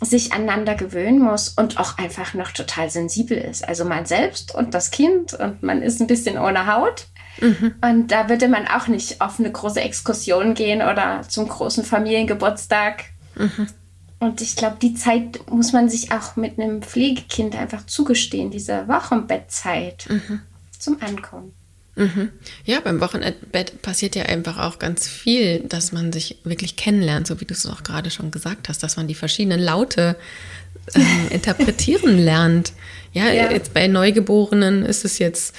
sich 0.03 0.33
aneinander 0.33 0.75
gewöhnen 0.75 1.21
muss 1.21 1.49
und 1.49 1.79
auch 1.79 1.97
einfach 1.97 2.35
noch 2.35 2.51
total 2.51 2.91
sensibel 2.91 3.39
ist. 3.39 3.67
Also 3.67 3.85
man 3.85 4.05
selbst 4.05 4.55
und 4.55 4.75
das 4.75 4.91
Kind 4.91 5.33
und 5.33 5.63
man 5.63 5.81
ist 5.81 6.01
ein 6.01 6.07
bisschen 6.07 6.37
ohne 6.37 6.67
Haut. 6.67 7.07
Mhm. 7.41 7.75
Und 7.81 8.09
da 8.09 8.29
würde 8.29 8.49
man 8.49 8.67
auch 8.67 8.89
nicht 8.89 9.21
auf 9.21 9.39
eine 9.39 9.51
große 9.51 9.81
Exkursion 9.81 10.55
gehen 10.55 10.83
oder 10.83 11.23
zum 11.29 11.49
großen 11.49 11.85
Familiengeburtstag. 11.85 13.05
Mhm. 13.35 13.69
Und 14.19 14.41
ich 14.41 14.55
glaube, 14.55 14.77
die 14.81 14.95
Zeit 14.95 15.41
muss 15.51 15.73
man 15.73 15.89
sich 15.89 16.13
auch 16.13 16.37
mit 16.37 16.59
einem 16.59 16.83
Pflegekind 16.83 17.57
einfach 17.57 17.87
zugestehen, 17.87 18.51
diese 18.51 18.87
Wochenbettzeit 18.87 20.07
mhm. 20.09 20.43
zum 20.79 21.03
Ankommen. 21.03 21.53
Mhm. 21.97 22.31
Ja, 22.65 22.81
beim 22.81 23.01
Wochenbett 23.01 23.83
passiert 23.83 24.15
ja 24.15 24.25
einfach 24.25 24.59
auch 24.59 24.79
ganz 24.79 25.07
viel, 25.07 25.61
dass 25.61 25.93
man 25.93 26.13
sich 26.13 26.39
wirklich 26.45 26.77
kennenlernt, 26.77 27.27
so 27.27 27.41
wie 27.41 27.45
du 27.45 27.53
es 27.53 27.67
auch 27.67 27.83
gerade 27.83 28.11
schon 28.11 28.31
gesagt 28.31 28.69
hast, 28.69 28.83
dass 28.83 28.97
man 28.97 29.09
die 29.09 29.15
verschiedenen 29.15 29.61
Laute 29.61 30.17
ähm, 30.95 31.05
interpretieren 31.31 32.19
lernt. 32.19 32.73
Ja, 33.13 33.31
ja, 33.31 33.51
jetzt 33.51 33.75
bei 33.75 33.89
Neugeborenen 33.89 34.87
ist 34.87 35.05
es 35.05 35.19
jetzt 35.19 35.55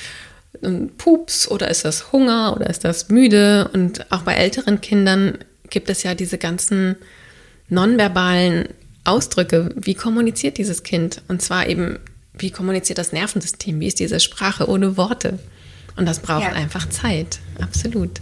ein 0.64 0.92
Pups 0.98 1.50
oder 1.50 1.70
ist 1.70 1.86
das 1.86 2.12
Hunger 2.12 2.54
oder 2.56 2.70
ist 2.70 2.84
das 2.84 3.10
müde? 3.10 3.70
Und 3.74 4.12
auch 4.12 4.22
bei 4.22 4.34
älteren 4.36 4.82
Kindern 4.82 5.38
gibt 5.70 5.90
es 5.90 6.04
ja 6.04 6.16
diese 6.16 6.38
ganzen 6.38 6.96
nonverbalen 7.70 8.70
Ausdrücke. 9.04 9.74
Wie 9.76 9.96
kommuniziert 9.96 10.58
dieses 10.58 10.84
Kind? 10.84 11.22
Und 11.28 11.42
zwar 11.42 11.68
eben, 11.68 12.00
wie 12.38 12.52
kommuniziert 12.52 12.98
das 12.98 13.12
Nervensystem? 13.12 13.80
Wie 13.80 13.88
ist 13.88 14.00
diese 14.00 14.20
Sprache 14.20 14.70
ohne 14.70 14.98
Worte? 14.98 15.40
Und 15.96 16.08
das 16.08 16.20
braucht 16.20 16.44
ja. 16.44 16.54
einfach 16.54 16.90
Zeit, 16.90 17.40
absolut. 17.62 18.22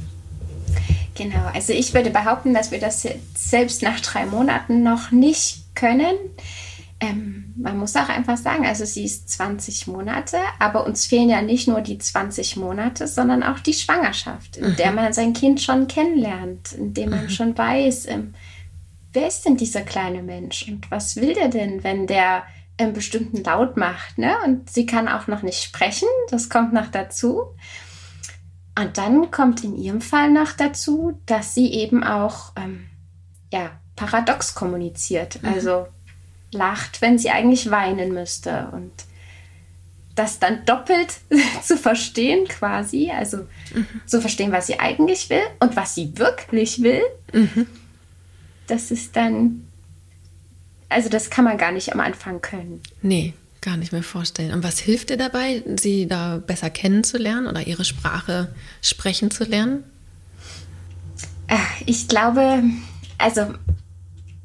Genau, 1.15 1.45
also 1.53 1.73
ich 1.73 1.93
würde 1.93 2.09
behaupten, 2.09 2.53
dass 2.53 2.71
wir 2.71 2.79
das 2.79 3.05
selbst 3.35 3.81
nach 3.81 3.99
drei 3.99 4.25
Monaten 4.25 4.83
noch 4.83 5.11
nicht 5.11 5.61
können. 5.75 6.15
Ähm, 7.03 7.55
man 7.57 7.79
muss 7.79 7.95
auch 7.95 8.09
einfach 8.09 8.37
sagen, 8.37 8.65
also 8.65 8.85
sie 8.85 9.03
ist 9.03 9.27
20 9.29 9.87
Monate, 9.87 10.37
aber 10.59 10.85
uns 10.85 11.07
fehlen 11.07 11.29
ja 11.29 11.41
nicht 11.41 11.67
nur 11.67 11.81
die 11.81 11.97
20 11.97 12.57
Monate, 12.57 13.07
sondern 13.07 13.41
auch 13.41 13.59
die 13.59 13.73
Schwangerschaft, 13.73 14.57
in 14.57 14.69
mhm. 14.69 14.75
der 14.75 14.91
man 14.91 15.11
sein 15.11 15.33
Kind 15.33 15.61
schon 15.61 15.87
kennenlernt, 15.87 16.73
in 16.73 16.93
dem 16.93 17.09
man 17.09 17.23
mhm. 17.23 17.29
schon 17.29 17.57
weiß, 17.57 18.05
ähm, 18.07 18.35
wer 19.13 19.27
ist 19.27 19.45
denn 19.45 19.57
dieser 19.57 19.81
kleine 19.81 20.21
Mensch 20.21 20.67
und 20.67 20.91
was 20.91 21.15
will 21.15 21.33
der 21.33 21.47
denn, 21.49 21.83
wenn 21.83 22.05
der 22.05 22.43
einen 22.77 22.93
bestimmten 22.93 23.43
Laut 23.43 23.77
macht. 23.77 24.19
Ne? 24.19 24.35
Und 24.45 24.69
sie 24.69 24.85
kann 24.85 25.07
auch 25.07 25.25
noch 25.25 25.41
nicht 25.41 25.63
sprechen, 25.63 26.07
das 26.29 26.49
kommt 26.49 26.71
noch 26.71 26.87
dazu. 26.87 27.55
Und 28.79 28.97
dann 28.97 29.31
kommt 29.31 29.63
in 29.63 29.75
ihrem 29.75 30.01
Fall 30.01 30.31
noch 30.31 30.53
dazu, 30.53 31.19
dass 31.25 31.55
sie 31.55 31.73
eben 31.73 32.03
auch 32.03 32.53
ähm, 32.55 32.87
ja, 33.51 33.71
paradox 33.95 34.55
kommuniziert. 34.55 35.41
Mhm. 35.41 35.49
Also 35.49 35.87
lacht, 36.51 37.01
wenn 37.01 37.17
sie 37.17 37.29
eigentlich 37.29 37.71
weinen 37.71 38.13
müsste. 38.13 38.69
Und 38.71 38.91
das 40.15 40.39
dann 40.39 40.65
doppelt 40.65 41.19
zu 41.63 41.77
verstehen 41.77 42.47
quasi, 42.47 43.11
also 43.11 43.37
mhm. 43.73 43.87
zu 44.05 44.21
verstehen, 44.21 44.51
was 44.51 44.67
sie 44.67 44.79
eigentlich 44.79 45.29
will 45.29 45.43
und 45.59 45.75
was 45.75 45.95
sie 45.95 46.17
wirklich 46.17 46.81
will, 46.81 47.01
mhm. 47.33 47.67
das 48.67 48.91
ist 48.91 49.15
dann, 49.15 49.67
also 50.89 51.09
das 51.09 51.29
kann 51.29 51.45
man 51.45 51.57
gar 51.57 51.71
nicht 51.71 51.93
am 51.93 51.99
Anfang 51.99 52.41
können. 52.41 52.81
Nee, 53.01 53.33
gar 53.61 53.77
nicht 53.77 53.91
mehr 53.93 54.03
vorstellen. 54.03 54.53
Und 54.53 54.63
was 54.63 54.79
hilft 54.79 55.09
dir 55.09 55.17
dabei, 55.17 55.63
sie 55.77 56.07
da 56.07 56.37
besser 56.37 56.69
kennenzulernen 56.69 57.47
oder 57.47 57.65
ihre 57.65 57.85
Sprache 57.85 58.53
sprechen 58.81 59.31
zu 59.31 59.45
lernen? 59.45 59.83
Äh, 61.47 61.57
ich 61.85 62.07
glaube, 62.07 62.63
also 63.17 63.53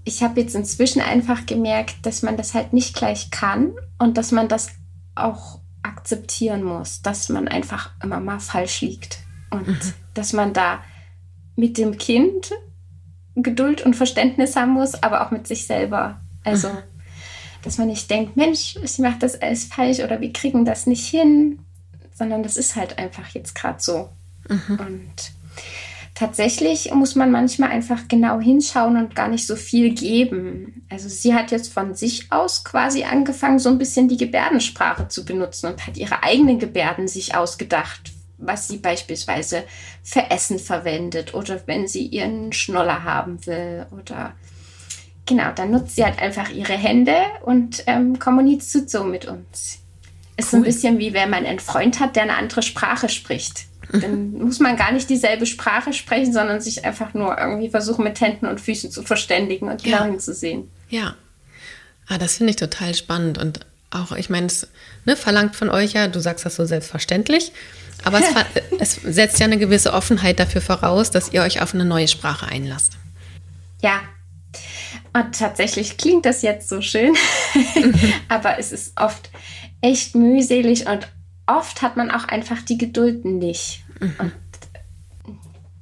ich 0.07 0.23
habe 0.23 0.41
jetzt 0.41 0.55
inzwischen 0.55 1.03
einfach 1.03 1.47
gemerkt, 1.47 2.07
dass 2.07 2.23
man 2.23 2.37
das 2.37 2.55
halt 2.55 2.73
nicht 2.73 2.95
gleich 2.95 3.31
kann 3.33 3.73
und 3.99 4.17
dass 4.17 4.31
man 4.31 4.49
das 4.49 4.71
auch 5.17 5.59
akzeptieren 5.83 6.63
muss, 6.63 7.03
dass 7.03 7.29
man 7.29 7.49
einfach 7.49 7.91
immer 8.03 8.21
mal 8.21 8.39
falsch 8.39 8.81
liegt 8.83 9.19
und 9.51 9.67
mhm. 9.67 9.93
dass 10.15 10.33
man 10.33 10.53
da 10.53 10.81
mit 11.57 11.77
dem 11.77 11.99
Kind 11.99 12.53
Geduld 13.35 13.85
und 13.85 13.95
Verständnis 13.97 14.55
haben 14.55 14.73
muss, 14.73 14.95
aber 15.03 15.27
auch 15.27 15.33
mit 15.33 15.47
sich 15.49 15.67
selber. 15.67 16.21
Also, 16.45 16.69
mhm. 16.69 16.79
dass 17.63 17.77
man 17.77 17.89
nicht 17.89 18.09
denkt, 18.09 18.37
Mensch, 18.37 18.79
sie 18.85 19.03
macht 19.03 19.25
das 19.25 19.41
alles 19.43 19.65
falsch 19.65 19.99
oder 19.99 20.21
wir 20.21 20.33
kriegen 20.33 20.65
das 20.65 20.87
nicht 20.87 21.07
hin, 21.07 21.59
sondern 22.15 22.45
das 22.45 22.57
ist 22.57 22.77
halt 22.77 22.99
einfach 22.99 23.29
jetzt 23.31 23.57
gerade 23.57 23.83
so. 23.83 24.09
Mhm. 24.49 24.79
Und 24.79 25.33
tatsächlich 26.17 26.93
muss 26.93 27.15
man 27.15 27.31
manchmal 27.31 27.71
einfach 27.71 28.09
genau 28.09 28.41
hinschauen 28.41 28.97
und 28.97 29.15
gar 29.15 29.29
nicht 29.29 29.47
so 29.47 29.55
viel 29.55 29.95
geben. 29.95 30.87
Also 30.91 31.09
sie 31.09 31.35
hat 31.35 31.53
jetzt 31.53 31.73
von 31.73 31.95
sich 31.95 32.33
aus 32.33 32.65
quasi 32.65 33.05
angefangen, 33.05 33.61
so 33.61 33.69
ein 33.69 33.79
bisschen 33.79 34.09
die 34.09 34.17
Gebärdensprache 34.17 35.09
zu 35.09 35.25
benutzen 35.25 35.67
und 35.69 35.87
hat 35.87 35.97
ihre 35.97 36.25
eigenen 36.25 36.59
Gebärden 36.59 37.07
sich 37.07 37.37
ausgedacht, 37.37 38.13
was 38.39 38.67
sie 38.67 38.79
beispielsweise 38.79 39.65
für 40.03 40.31
Essen 40.31 40.59
verwendet 40.59 41.35
oder 41.35 41.61
wenn 41.67 41.87
sie 41.87 42.07
ihren 42.07 42.53
Schnoller 42.53 43.05
haben 43.05 43.47
will 43.47 43.87
oder 43.91 44.33
genau, 45.27 45.53
dann 45.55 45.71
nutzt 45.71 45.97
sie 45.97 46.05
halt 46.05 46.19
einfach 46.19 46.49
ihre 46.51 46.75
Hände 46.75 47.17
und 47.45 47.85
ähm, 47.87 48.19
kommuniziert 48.19 48.89
so 48.89 49.05
mit 49.05 49.27
uns. 49.27 49.81
Ist 50.39 50.47
cool. 50.47 50.51
so 50.51 50.57
ein 50.57 50.63
bisschen 50.63 50.99
wie 50.99 51.13
wenn 51.13 51.29
man 51.29 51.45
einen 51.45 51.61
Freund 51.61 52.01
hat, 52.01 52.17
der 52.17 52.23
eine 52.23 52.37
andere 52.37 52.63
Sprache 52.63 53.11
spricht. 53.11 53.67
Dann 53.93 54.33
muss 54.33 54.59
man 54.59 54.77
gar 54.77 54.93
nicht 54.93 55.09
dieselbe 55.09 55.47
Sprache 55.47 55.93
sprechen, 55.93 56.33
sondern 56.33 56.61
sich 56.61 56.85
einfach 56.85 57.15
nur 57.15 57.39
irgendwie 57.39 57.69
versuchen, 57.69 58.05
mit 58.05 58.21
Händen 58.21 58.47
und 58.47 58.61
Füßen 58.61 58.91
zu 58.91 59.03
verständigen 59.03 59.69
und 59.69 59.83
genau 59.83 59.99
ja. 59.99 60.05
hinzusehen. 60.05 60.71
Ja. 60.89 61.15
Ah, 62.09 62.19
das 62.19 62.37
finde 62.37 62.51
ich 62.51 62.57
total 62.57 62.95
spannend. 62.95 63.39
Und 63.39 63.61
auch, 63.91 64.13
ich 64.13 64.31
meine, 64.31 64.47
es 64.47 64.69
ne, 65.05 65.17
verlangt 65.17 65.57
von 65.57 65.71
euch 65.71 65.93
ja, 65.93 66.09
du 66.09 66.21
sagst 66.21 66.45
das 66.45 66.57
so 66.57 66.65
selbstverständlich, 66.65 67.53
aber 68.05 68.21
es, 68.21 68.27
es 69.05 69.15
setzt 69.15 69.39
ja 69.39 69.47
eine 69.47 69.59
gewisse 69.59 69.93
Offenheit 69.93 70.39
dafür 70.39 70.61
voraus, 70.61 71.11
dass 71.11 71.33
ihr 71.33 71.43
euch 71.43 71.63
auf 71.63 71.75
eine 71.75 71.85
neue 71.85 72.09
Sprache 72.09 72.47
einlasst. 72.47 72.95
Ja, 73.83 74.01
und 75.13 75.39
tatsächlich 75.39 75.97
klingt 75.97 76.27
das 76.27 76.43
jetzt 76.43 76.69
so 76.69 76.83
schön, 76.83 77.15
aber 78.29 78.59
es 78.59 78.71
ist 78.71 79.01
oft 79.01 79.31
echt 79.81 80.15
mühselig 80.15 80.87
und 80.87 81.09
oft 81.47 81.83
hat 81.83 81.97
man 81.97 82.11
auch 82.11 82.25
einfach 82.25 82.63
die 82.63 82.79
Geduld 82.79 83.25
nicht. 83.25 83.85
Mhm. 84.01 84.15
Und 84.19 84.33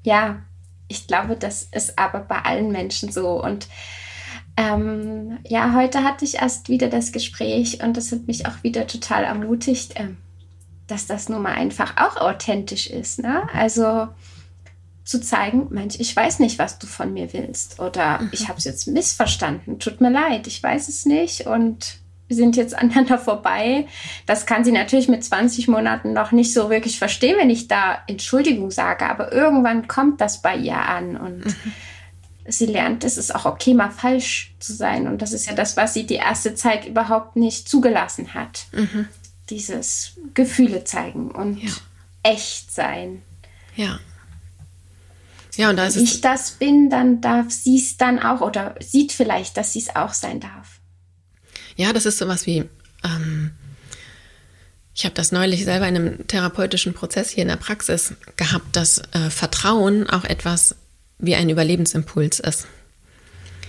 ja, 0.02 0.42
ich 0.88 1.06
glaube, 1.06 1.36
das 1.36 1.64
ist 1.64 1.98
aber 1.98 2.20
bei 2.20 2.40
allen 2.42 2.70
Menschen 2.70 3.10
so. 3.10 3.42
Und 3.42 3.68
ähm, 4.56 5.38
ja, 5.46 5.74
heute 5.74 6.04
hatte 6.04 6.24
ich 6.24 6.36
erst 6.36 6.68
wieder 6.68 6.88
das 6.88 7.12
Gespräch 7.12 7.82
und 7.82 7.96
das 7.96 8.12
hat 8.12 8.26
mich 8.26 8.46
auch 8.46 8.62
wieder 8.62 8.86
total 8.86 9.24
ermutigt, 9.24 9.94
ähm, 9.96 10.18
dass 10.86 11.06
das 11.06 11.28
nun 11.28 11.42
mal 11.42 11.54
einfach 11.54 11.96
auch 11.96 12.16
authentisch 12.16 12.88
ist. 12.88 13.20
Ne? 13.20 13.42
Also 13.52 14.08
zu 15.04 15.20
zeigen, 15.20 15.68
Mensch, 15.70 15.96
ich 15.98 16.14
weiß 16.14 16.38
nicht, 16.38 16.58
was 16.58 16.78
du 16.78 16.86
von 16.86 17.12
mir 17.12 17.32
willst 17.32 17.80
oder 17.80 18.20
mhm. 18.20 18.30
ich 18.32 18.48
habe 18.48 18.58
es 18.58 18.64
jetzt 18.64 18.86
missverstanden, 18.86 19.78
tut 19.78 20.00
mir 20.00 20.10
leid, 20.10 20.46
ich 20.46 20.62
weiß 20.62 20.88
es 20.88 21.04
nicht 21.04 21.46
und 21.46 21.98
sind 22.28 22.56
jetzt 22.56 22.74
aneinander 22.78 23.18
vorbei. 23.18 23.86
Das 24.26 24.46
kann 24.46 24.64
sie 24.64 24.72
natürlich 24.72 25.08
mit 25.08 25.24
20 25.24 25.68
Monaten 25.68 26.12
noch 26.12 26.32
nicht 26.32 26.52
so 26.52 26.70
wirklich 26.70 26.98
verstehen, 26.98 27.36
wenn 27.38 27.50
ich 27.50 27.68
da 27.68 27.98
Entschuldigung 28.06 28.70
sage. 28.70 29.06
Aber 29.06 29.32
irgendwann 29.32 29.88
kommt 29.88 30.20
das 30.20 30.42
bei 30.42 30.56
ihr 30.56 30.76
an 30.78 31.16
und 31.16 31.46
mhm. 31.46 31.72
sie 32.46 32.66
lernt, 32.66 33.04
es 33.04 33.16
ist 33.16 33.34
auch 33.34 33.44
okay, 33.44 33.74
mal 33.74 33.90
falsch 33.90 34.54
zu 34.58 34.72
sein. 34.72 35.06
Und 35.06 35.22
das 35.22 35.32
ist 35.32 35.46
ja 35.46 35.54
das, 35.54 35.76
was 35.76 35.94
sie 35.94 36.06
die 36.06 36.14
erste 36.14 36.54
Zeit 36.54 36.86
überhaupt 36.86 37.36
nicht 37.36 37.68
zugelassen 37.68 38.34
hat. 38.34 38.66
Mhm. 38.72 39.08
Dieses 39.50 40.18
Gefühle 40.32 40.84
zeigen 40.84 41.30
und 41.30 41.62
ja. 41.62 41.70
echt 42.22 42.72
sein. 42.72 43.22
Ja. 43.76 43.98
Ja, 45.56 45.70
und 45.70 45.76
da 45.76 45.86
ist 45.86 45.96
Wenn 45.96 46.04
ich 46.04 46.20
das 46.20 46.52
bin, 46.52 46.90
dann 46.90 47.20
darf 47.20 47.50
sie 47.50 47.76
es 47.76 47.96
dann 47.96 48.18
auch 48.18 48.40
oder 48.40 48.74
sieht 48.80 49.12
vielleicht, 49.12 49.56
dass 49.56 49.72
sie 49.72 49.80
es 49.80 49.94
auch 49.94 50.12
sein 50.12 50.40
darf. 50.40 50.73
Ja, 51.76 51.92
das 51.92 52.06
ist 52.06 52.18
sowas 52.18 52.46
wie, 52.46 52.64
ähm, 53.04 53.50
ich 54.94 55.04
habe 55.04 55.14
das 55.14 55.32
neulich 55.32 55.64
selber 55.64 55.88
in 55.88 55.96
einem 55.96 56.26
therapeutischen 56.26 56.94
Prozess 56.94 57.30
hier 57.30 57.42
in 57.42 57.48
der 57.48 57.56
Praxis 57.56 58.14
gehabt, 58.36 58.76
dass 58.76 58.98
äh, 59.12 59.30
Vertrauen 59.30 60.08
auch 60.08 60.24
etwas 60.24 60.76
wie 61.18 61.34
ein 61.34 61.50
Überlebensimpuls 61.50 62.40
ist. 62.40 62.66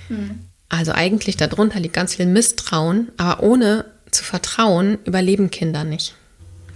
Mhm. 0.10 0.40
Also 0.70 0.92
eigentlich 0.92 1.38
darunter 1.38 1.80
liegt 1.80 1.94
ganz 1.94 2.16
viel 2.16 2.26
Misstrauen, 2.26 3.12
aber 3.18 3.44
ohne 3.44 3.86
zu 4.12 4.24
vertrauen 4.24 5.00
überleben 5.06 5.52
Kinder 5.52 5.84
nicht. 5.84 6.16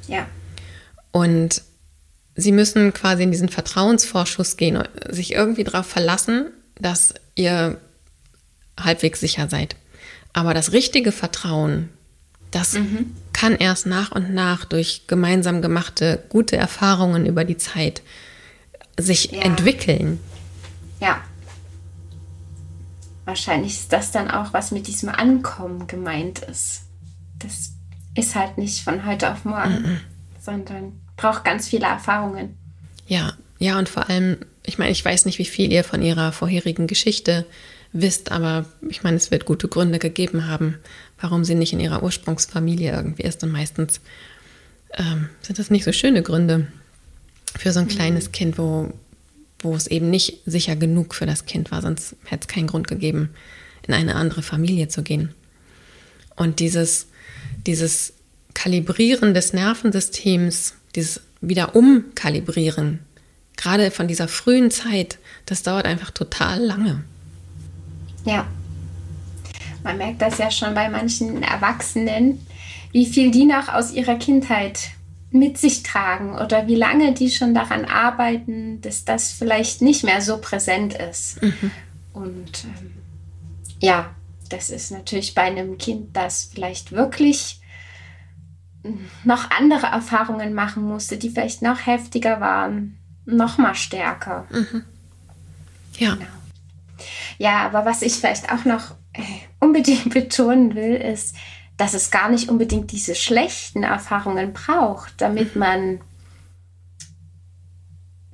Ja. 0.07 0.27
Und 1.11 1.61
sie 2.35 2.51
müssen 2.51 2.93
quasi 2.93 3.23
in 3.23 3.31
diesen 3.31 3.49
Vertrauensvorschuss 3.49 4.57
gehen 4.57 4.77
und 4.77 4.89
sich 5.09 5.33
irgendwie 5.33 5.63
darauf 5.63 5.85
verlassen, 5.85 6.51
dass 6.75 7.13
ihr 7.35 7.79
halbwegs 8.79 9.19
sicher 9.19 9.49
seid. 9.49 9.75
Aber 10.33 10.53
das 10.53 10.71
richtige 10.71 11.11
Vertrauen, 11.11 11.89
das 12.51 12.73
mhm. 12.73 13.15
kann 13.33 13.55
erst 13.55 13.85
nach 13.85 14.11
und 14.11 14.33
nach 14.33 14.65
durch 14.65 15.03
gemeinsam 15.07 15.61
gemachte 15.61 16.23
gute 16.29 16.57
Erfahrungen 16.57 17.25
über 17.25 17.43
die 17.43 17.57
Zeit 17.57 18.01
sich 18.97 19.31
ja. 19.31 19.41
entwickeln. 19.41 20.19
Ja. 20.99 21.21
Wahrscheinlich 23.25 23.73
ist 23.73 23.93
das 23.93 24.11
dann 24.11 24.31
auch, 24.31 24.53
was 24.53 24.71
mit 24.71 24.87
diesem 24.87 25.09
Ankommen 25.09 25.87
gemeint 25.87 26.39
ist. 26.39 26.81
Das 27.37 27.73
ist 28.15 28.35
halt 28.35 28.57
nicht 28.57 28.83
von 28.83 29.05
heute 29.05 29.31
auf 29.31 29.45
morgen, 29.45 29.81
mhm. 29.81 29.99
sondern 30.41 30.99
braucht 31.15 31.43
ganz 31.45 31.67
viele 31.67 31.85
Erfahrungen. 31.85 32.57
Ja, 33.07 33.33
ja, 33.59 33.77
und 33.77 33.89
vor 33.89 34.09
allem, 34.09 34.37
ich 34.65 34.77
meine, 34.77 34.91
ich 34.91 35.03
weiß 35.03 35.25
nicht, 35.25 35.37
wie 35.37 35.45
viel 35.45 35.71
ihr 35.71 35.83
von 35.83 36.01
ihrer 36.01 36.31
vorherigen 36.31 36.87
Geschichte 36.87 37.45
wisst, 37.93 38.31
aber 38.31 38.65
ich 38.87 39.03
meine, 39.03 39.17
es 39.17 39.31
wird 39.31 39.45
gute 39.45 39.67
Gründe 39.67 39.99
gegeben 39.99 40.47
haben, 40.47 40.77
warum 41.19 41.43
sie 41.43 41.55
nicht 41.55 41.73
in 41.73 41.79
ihrer 41.79 42.03
Ursprungsfamilie 42.03 42.91
irgendwie 42.91 43.23
ist. 43.23 43.43
Und 43.43 43.51
meistens 43.51 43.99
ähm, 44.93 45.29
sind 45.41 45.59
das 45.59 45.69
nicht 45.69 45.85
so 45.85 45.91
schöne 45.91 46.21
Gründe 46.21 46.67
für 47.57 47.71
so 47.71 47.79
ein 47.79 47.85
mhm. 47.85 47.89
kleines 47.89 48.31
Kind, 48.31 48.57
wo, 48.57 48.93
wo 49.59 49.75
es 49.75 49.87
eben 49.87 50.09
nicht 50.09 50.41
sicher 50.45 50.75
genug 50.75 51.15
für 51.15 51.25
das 51.25 51.45
Kind 51.45 51.71
war, 51.71 51.81
sonst 51.81 52.15
hätte 52.25 52.47
es 52.47 52.53
keinen 52.53 52.67
Grund 52.67 52.87
gegeben, 52.87 53.29
in 53.87 53.93
eine 53.93 54.15
andere 54.15 54.43
Familie 54.43 54.87
zu 54.87 55.01
gehen. 55.01 55.33
Und 56.35 56.59
dieses, 56.59 57.07
dieses 57.65 58.13
Kalibrieren 58.53 59.33
des 59.33 59.53
Nervensystems, 59.53 60.75
dieses 60.95 61.21
wieder 61.41 61.75
umkalibrieren, 61.75 62.99
gerade 63.57 63.91
von 63.91 64.07
dieser 64.07 64.27
frühen 64.27 64.71
Zeit, 64.71 65.17
das 65.45 65.63
dauert 65.63 65.85
einfach 65.85 66.11
total 66.11 66.61
lange. 66.63 67.03
Ja. 68.25 68.47
Man 69.83 69.97
merkt 69.97 70.21
das 70.21 70.37
ja 70.37 70.51
schon 70.51 70.73
bei 70.73 70.89
manchen 70.89 71.41
Erwachsenen, 71.41 72.45
wie 72.91 73.05
viel 73.05 73.31
die 73.31 73.45
noch 73.45 73.69
aus 73.69 73.91
ihrer 73.91 74.15
Kindheit 74.15 74.91
mit 75.31 75.57
sich 75.57 75.83
tragen 75.83 76.37
oder 76.37 76.67
wie 76.67 76.75
lange 76.75 77.13
die 77.13 77.29
schon 77.29 77.53
daran 77.53 77.85
arbeiten, 77.85 78.81
dass 78.81 79.05
das 79.05 79.31
vielleicht 79.31 79.81
nicht 79.81 80.03
mehr 80.03 80.21
so 80.21 80.39
präsent 80.39 80.95
ist. 80.95 81.41
Mhm. 81.41 81.71
Und 82.13 82.65
ähm, 82.65 82.91
ja, 83.79 84.15
das 84.49 84.69
ist 84.69 84.91
natürlich 84.91 85.35
bei 85.35 85.43
einem 85.43 85.77
Kind, 85.77 86.15
das 86.15 86.49
vielleicht 86.51 86.91
wirklich 86.91 87.59
noch 89.23 89.51
andere 89.51 89.87
Erfahrungen 89.87 90.53
machen 90.53 90.83
musste, 90.83 91.17
die 91.17 91.29
vielleicht 91.29 91.61
noch 91.61 91.85
heftiger 91.85 92.39
waren, 92.39 92.97
noch 93.25 93.57
mal 93.57 93.75
stärker. 93.75 94.47
Mhm. 94.49 94.83
Ja. 95.97 96.15
Genau. 96.15 96.38
Ja, 97.37 97.65
aber 97.65 97.85
was 97.85 98.01
ich 98.01 98.13
vielleicht 98.13 98.51
auch 98.51 98.65
noch 98.65 98.91
äh, 99.13 99.21
unbedingt 99.59 100.09
betonen 100.13 100.75
will, 100.75 100.95
ist, 100.95 101.35
dass 101.77 101.93
es 101.93 102.11
gar 102.11 102.29
nicht 102.29 102.49
unbedingt 102.49 102.91
diese 102.91 103.15
schlechten 103.15 103.83
Erfahrungen 103.83 104.53
braucht, 104.53 105.13
damit 105.21 105.55
mhm. 105.55 105.59
man 105.59 106.01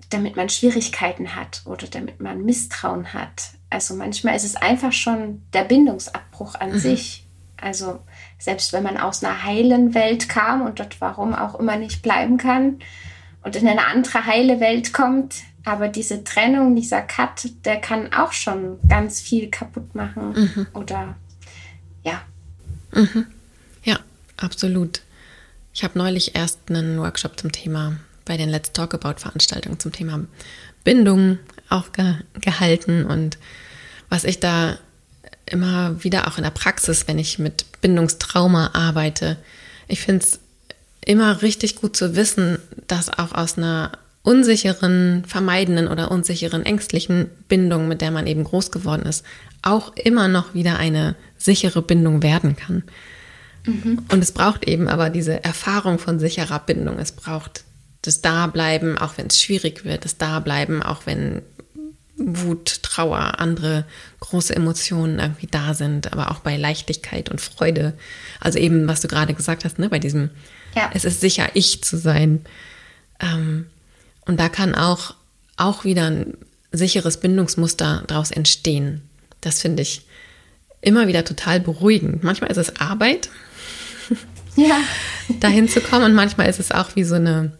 damit 0.10 0.36
man 0.36 0.50
Schwierigkeiten 0.50 1.36
hat 1.36 1.64
oder 1.66 1.88
damit 1.88 2.22
man 2.22 2.46
Misstrauen 2.46 3.14
hat. 3.14 3.50
Also 3.70 3.96
manchmal 3.96 4.36
ist 4.36 4.46
es 4.46 4.56
einfach 4.56 4.94
schon 4.94 5.42
der 5.52 5.64
Bindungsabbruch 5.64 6.56
an 6.56 6.74
mhm. 6.74 6.80
sich. 6.80 7.28
Also 7.58 8.00
selbst 8.38 8.72
wenn 8.72 8.84
man 8.84 8.98
aus 8.98 9.24
einer 9.24 9.44
heilen 9.44 9.94
Welt 9.94 10.30
kam 10.30 10.62
und 10.62 10.80
dort 10.80 11.02
warum 11.02 11.34
auch 11.34 11.56
immer 11.56 11.76
nicht 11.76 12.02
bleiben 12.02 12.38
kann 12.38 12.80
und 13.46 13.56
in 13.56 13.68
eine 13.68 13.86
andere 13.86 14.26
heile 14.26 14.60
Welt 14.60 14.92
kommt, 14.92 15.36
aber 15.64 15.88
diese 15.88 16.24
Trennung, 16.24 16.76
dieser 16.76 17.04
Cut, 17.04 17.48
der 17.64 17.80
kann 17.80 18.12
auch 18.12 18.32
schon 18.32 18.80
ganz 18.90 19.22
viel 19.22 19.52
kaputt 19.52 19.94
machen 19.94 20.34
mhm. 20.34 20.68
oder 20.74 21.16
ja. 22.04 22.24
Mhm. 22.92 23.28
Ja, 23.84 24.00
absolut. 24.38 25.02
Ich 25.74 25.84
habe 25.84 25.98
neulich 25.98 26.36
erst 26.36 26.60
einen 26.70 27.00
Workshop 27.00 27.40
zum 27.40 27.52
Thema 27.52 27.98
bei 28.26 28.36
den 28.36 28.50
Let's 28.50 28.72
Talk 28.72 28.96
About 28.96 29.20
Veranstaltungen 29.20 29.80
zum 29.80 29.92
Thema 29.92 30.26
Bindung 30.84 31.38
auch 31.70 31.92
ge 31.92 32.16
gehalten 32.42 33.06
und 33.06 33.38
was 34.10 34.24
ich 34.24 34.40
da 34.40 34.80
immer 35.46 36.04
wieder 36.04 36.28
auch 36.28 36.38
in 36.38 36.44
der 36.44 36.52
Praxis, 36.52 37.08
wenn 37.08 37.20
ich 37.20 37.38
mit 37.38 37.80
Bindungstrauma 37.82 38.72
arbeite, 38.74 39.38
ich 39.88 40.02
finde 40.02 40.26
es 40.26 40.40
immer 41.06 41.42
richtig 41.42 41.76
gut 41.76 41.96
zu 41.96 42.16
wissen, 42.16 42.60
dass 42.88 43.10
auch 43.10 43.34
aus 43.34 43.58
einer 43.58 43.92
unsicheren, 44.24 45.24
vermeidenden 45.28 45.88
oder 45.88 46.12
unsicheren, 46.12 46.66
ängstlichen 46.66 47.30
Bindung, 47.48 47.88
mit 47.88 48.02
der 48.02 48.12
man 48.12 48.26
eben 48.26 48.44
groß 48.44 48.72
geworden 48.72 49.04
ist, 49.04 49.24
auch 49.62 49.96
immer 49.96 50.28
noch 50.28 50.54
wieder 50.54 50.78
eine 50.78 51.16
sichere 51.38 51.82
Bindung 51.82 52.24
werden 52.24 52.56
kann. 52.56 52.84
Mhm. 53.66 54.00
Und 54.12 54.24
es 54.24 54.32
braucht 54.32 54.68
eben 54.68 54.88
aber 54.88 55.10
diese 55.10 55.44
Erfahrung 55.44 56.00
von 56.00 56.20
sicherer 56.20 56.60
Bindung. 56.60 56.98
Es 56.98 57.12
braucht 57.12 57.64
das 58.02 58.22
Dableiben, 58.22 58.98
auch 58.98 59.18
wenn 59.18 59.28
es 59.28 59.42
schwierig 59.42 59.86
wird, 59.86 60.06
das 60.06 60.18
Dableiben, 60.18 60.84
auch 60.84 61.06
wenn 61.06 61.42
Wut, 62.18 62.82
Trauer, 62.82 63.40
andere 63.40 63.86
große 64.22 64.56
Emotionen 64.56 65.20
irgendwie 65.20 65.48
da 65.48 65.74
sind, 65.74 66.14
aber 66.14 66.32
auch 66.32 66.40
bei 66.40 66.56
Leichtigkeit 66.56 67.30
und 67.30 67.42
Freude. 67.42 67.94
Also 68.40 68.58
eben, 68.58 68.88
was 68.88 69.02
du 69.02 69.08
gerade 69.08 69.34
gesagt 69.34 69.66
hast, 69.66 69.80
ne, 69.80 69.90
bei 69.90 70.00
diesem, 70.00 70.30
ja. 70.76 70.90
es 70.94 71.06
ist 71.06 71.22
sicher, 71.22 71.50
ich 71.54 71.84
zu 71.84 71.98
sein. 71.98 72.46
Ähm, 73.20 73.68
und 74.26 74.40
da 74.40 74.50
kann 74.50 74.76
auch, 74.76 75.16
auch 75.58 75.84
wieder 75.84 76.10
ein 76.10 76.38
sicheres 76.72 77.18
Bindungsmuster 77.18 78.04
daraus 78.08 78.32
entstehen. 78.32 79.02
Das 79.42 79.62
finde 79.62 79.84
ich 79.84 80.06
immer 80.82 81.08
wieder 81.08 81.24
total 81.24 81.60
beruhigend. 81.60 82.24
Manchmal 82.24 82.52
ist 82.52 82.58
es 82.58 82.80
Arbeit, 82.80 83.30
ja. 84.56 84.80
dahin 85.40 85.68
zu 85.68 85.82
kommen 85.82 86.06
und 86.06 86.14
manchmal 86.14 86.50
ist 86.50 86.60
es 86.60 86.72
auch 86.72 86.96
wie 86.96 87.04
so 87.04 87.16
eine 87.16 87.58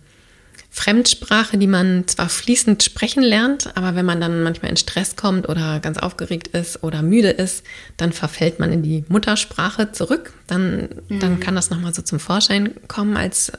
Fremdsprache, 0.78 1.58
die 1.58 1.68
man 1.68 2.06
zwar 2.06 2.28
fließend 2.28 2.84
sprechen 2.84 3.24
lernt, 3.24 3.78
aber 3.78 3.96
wenn 3.96 4.06
man 4.06 4.20
dann 4.20 4.44
manchmal 4.44 4.72
in 4.72 4.76
Stress 4.76 5.16
kommt 5.16 5.48
oder 5.48 5.80
ganz 5.80 5.98
aufgeregt 5.98 6.50
ist 6.50 6.84
oder 6.84 7.02
müde 7.02 7.30
ist, 7.30 7.64
dann 7.96 8.12
verfällt 8.12 8.60
man 8.60 8.74
in 8.74 8.84
die 8.84 9.06
Muttersprache 9.08 9.94
zurück. 9.94 10.34
Dann, 10.48 10.90
mhm. 11.08 11.22
dann 11.22 11.40
kann 11.40 11.56
das 11.56 11.70
nochmal 11.70 11.94
so 11.94 12.02
zum 12.02 12.20
Vorschein 12.20 12.72
kommen 12.90 13.16
als 13.16 13.54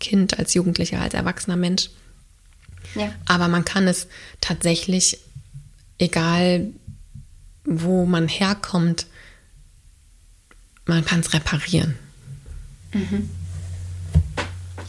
Kind, 0.00 0.38
als 0.38 0.54
Jugendlicher, 0.54 0.98
als 0.98 1.12
erwachsener 1.12 1.58
Mensch. 1.58 1.90
Ja. 2.94 3.12
Aber 3.26 3.48
man 3.48 3.66
kann 3.66 3.86
es 3.86 4.06
tatsächlich, 4.40 5.18
egal 5.98 6.68
wo 7.66 8.06
man 8.06 8.28
herkommt, 8.28 9.06
man 10.86 11.04
kann 11.04 11.20
es 11.20 11.34
reparieren. 11.34 11.96
Mhm. 12.94 13.28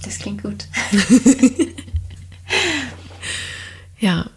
Das 0.06 0.20
klingt 0.20 0.44
gut. 0.44 0.68
ja. 4.00 4.30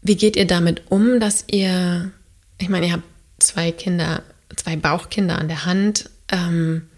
Wie 0.00 0.16
geht 0.16 0.36
ihr 0.36 0.46
damit 0.46 0.90
um, 0.90 1.20
dass 1.20 1.44
ihr, 1.48 2.10
ich 2.58 2.70
meine, 2.70 2.86
ihr 2.86 2.92
habt 2.94 3.04
zwei 3.38 3.70
Kinder, 3.70 4.22
zwei 4.56 4.76
Bauchkinder 4.76 5.38
an 5.38 5.48
der 5.48 5.66
Hand, 5.66 6.08
ähm, 6.32 6.88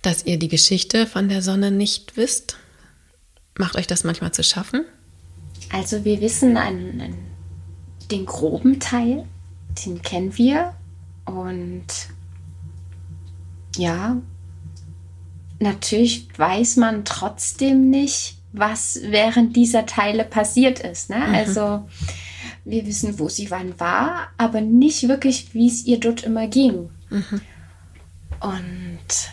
dass 0.00 0.24
ihr 0.24 0.38
die 0.38 0.48
Geschichte 0.48 1.06
von 1.06 1.28
der 1.28 1.42
Sonne 1.42 1.70
nicht 1.70 2.16
wisst? 2.16 2.56
Macht 3.58 3.76
euch 3.76 3.86
das 3.86 4.04
manchmal 4.04 4.32
zu 4.32 4.42
schaffen? 4.42 4.86
Also 5.70 6.04
wir 6.04 6.22
wissen 6.22 6.56
einen, 6.56 7.00
einen, 7.00 7.18
den 8.10 8.24
groben 8.24 8.80
Teil, 8.80 9.26
den 9.84 10.00
kennen 10.00 10.36
wir 10.38 10.74
und 11.26 11.86
ja, 13.76 14.16
natürlich 15.58 16.28
weiß 16.36 16.76
man 16.76 17.04
trotzdem 17.04 17.90
nicht, 17.90 18.36
was 18.52 18.98
während 19.02 19.56
dieser 19.56 19.86
Teile 19.86 20.24
passiert 20.24 20.80
ist. 20.80 21.10
Ne? 21.10 21.18
Mhm. 21.18 21.34
Also 21.34 21.88
wir 22.64 22.86
wissen, 22.86 23.18
wo 23.18 23.28
sie 23.28 23.50
wann 23.50 23.78
war, 23.78 24.28
aber 24.38 24.60
nicht 24.60 25.08
wirklich, 25.08 25.54
wie 25.54 25.68
es 25.68 25.84
ihr 25.84 26.00
dort 26.00 26.24
immer 26.24 26.48
ging. 26.48 26.90
Mhm. 27.10 27.40
Und 28.40 29.30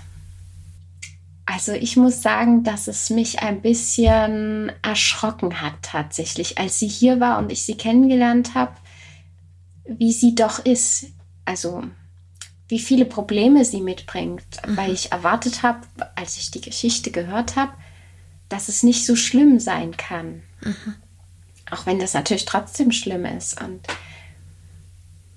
also 1.45 1.73
ich 1.73 1.97
muss 1.97 2.21
sagen, 2.21 2.63
dass 2.63 2.87
es 2.87 3.09
mich 3.09 3.39
ein 3.39 3.61
bisschen 3.61 4.71
erschrocken 4.81 5.61
hat 5.61 5.73
tatsächlich, 5.81 6.57
als 6.57 6.79
sie 6.79 6.87
hier 6.87 7.19
war 7.19 7.37
und 7.37 7.51
ich 7.51 7.65
sie 7.65 7.75
kennengelernt 7.75 8.55
habe, 8.55 8.73
wie 9.85 10.11
sie 10.11 10.35
doch 10.35 10.59
ist. 10.59 11.07
Also 11.45 11.83
wie 12.73 12.79
viele 12.79 13.05
Probleme 13.05 13.65
sie 13.65 13.81
mitbringt, 13.81 14.47
mhm. 14.65 14.77
weil 14.77 14.91
ich 14.91 15.11
erwartet 15.11 15.61
habe, 15.61 15.81
als 16.15 16.37
ich 16.37 16.49
die 16.49 16.59
Geschichte 16.59 17.11
gehört 17.11 17.55
habe, 17.55 17.71
dass 18.49 18.67
es 18.67 18.81
nicht 18.81 19.05
so 19.05 19.15
schlimm 19.15 19.59
sein 19.59 19.95
kann. 19.95 20.41
Mhm. 20.63 20.95
Auch 21.69 21.85
wenn 21.85 21.99
das 21.99 22.15
natürlich 22.15 22.45
trotzdem 22.45 22.91
schlimm 22.91 23.25
ist. 23.25 23.61
Und, 23.61 23.81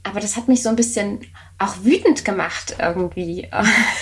aber 0.03 0.21
das 0.21 0.39
hat 0.39 0.49
mich 0.49 0.63
so 0.63 0.71
ein 0.71 0.77
bisschen 0.77 1.27
auch 1.59 1.85
wütend 1.85 2.25
gemacht 2.25 2.77
irgendwie, 2.79 3.51